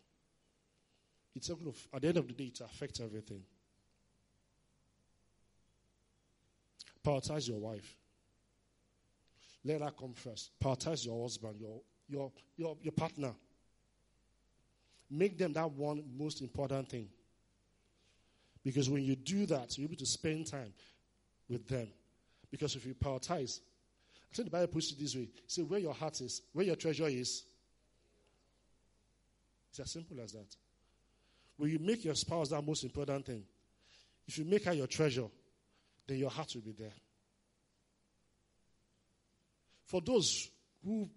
it's 1.35 1.49
going 1.49 1.73
to, 1.73 1.79
at 1.95 2.03
the 2.03 2.09
end 2.09 2.17
of 2.17 2.27
the 2.27 2.33
day, 2.33 2.45
it 2.45 2.61
affects 2.61 3.01
everything. 3.01 3.43
Prioritize 7.05 7.49
your 7.49 7.59
wife. 7.59 7.97
Let 9.65 9.83
her 9.83 9.91
come 9.91 10.15
first. 10.15 10.53
Prioritize 10.63 11.05
your 11.05 11.23
husband, 11.23 11.57
your, 11.61 11.81
your, 12.09 12.33
your, 12.57 12.77
your 12.83 12.93
partner. 12.93 13.33
Make 15.11 15.37
them 15.37 15.53
that 15.55 15.71
one 15.71 16.03
most 16.17 16.41
important 16.41 16.89
thing. 16.89 17.09
Because 18.65 18.89
when 18.89 19.03
you 19.03 19.17
do 19.17 19.47
that, 19.47 19.77
you're 19.77 19.87
able 19.87 19.97
to 19.97 20.07
spend 20.07 20.47
time 20.47 20.73
with 21.49 21.67
them. 21.69 21.89
Because 22.51 22.77
if 22.77 22.87
you 22.87 22.95
prioritize, 22.95 23.61
Think 24.33 24.49
the 24.49 24.57
Bible 24.57 24.69
puts 24.69 24.93
it 24.93 24.99
this 24.99 25.15
way. 25.15 25.29
Say 25.47 25.63
where 25.63 25.81
your 25.81 25.95
heart 25.95 26.21
is, 26.21 26.43
where 26.53 26.65
your 26.65 26.77
treasure 26.77 27.09
is. 27.09 27.43
It's 29.71 29.81
as 29.81 29.91
simple 29.91 30.21
as 30.21 30.33
that. 30.33 30.55
When 31.57 31.71
you 31.71 31.79
make 31.79 32.05
your 32.05 32.15
spouse 32.15 32.49
that 32.51 32.65
most 32.65 32.85
important 32.85 33.27
thing, 33.27 33.45
if 34.27 34.39
you 34.39 34.45
make 34.45 34.65
her 34.65 34.73
your 34.73 34.87
treasure, 34.87 35.27
then 36.07 36.19
your 36.19 36.31
heart 36.31 36.53
will 36.55 36.63
be 36.63 36.73
there. 36.73 36.93
For 39.87 40.01
those 40.01 40.49
who, 40.85 41.09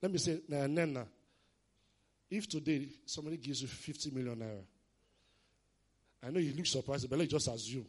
let 0.00 0.10
me 0.10 0.18
say, 0.18 0.40
Nena, 0.48 1.06
if 2.30 2.48
today 2.48 2.88
somebody 3.04 3.36
gives 3.36 3.60
you 3.60 3.68
50 3.68 4.10
million 4.10 4.36
naira, 4.36 4.64
I 6.26 6.30
know 6.30 6.40
you 6.40 6.54
look 6.54 6.66
surprised, 6.66 7.08
but 7.08 7.18
let's 7.18 7.30
just 7.30 7.48
assume. 7.48 7.86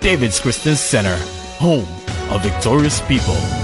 David's 0.00 0.40
Christian 0.40 0.76
Center, 0.76 1.16
home 1.58 1.88
of 2.30 2.42
victorious 2.42 3.00
people. 3.08 3.63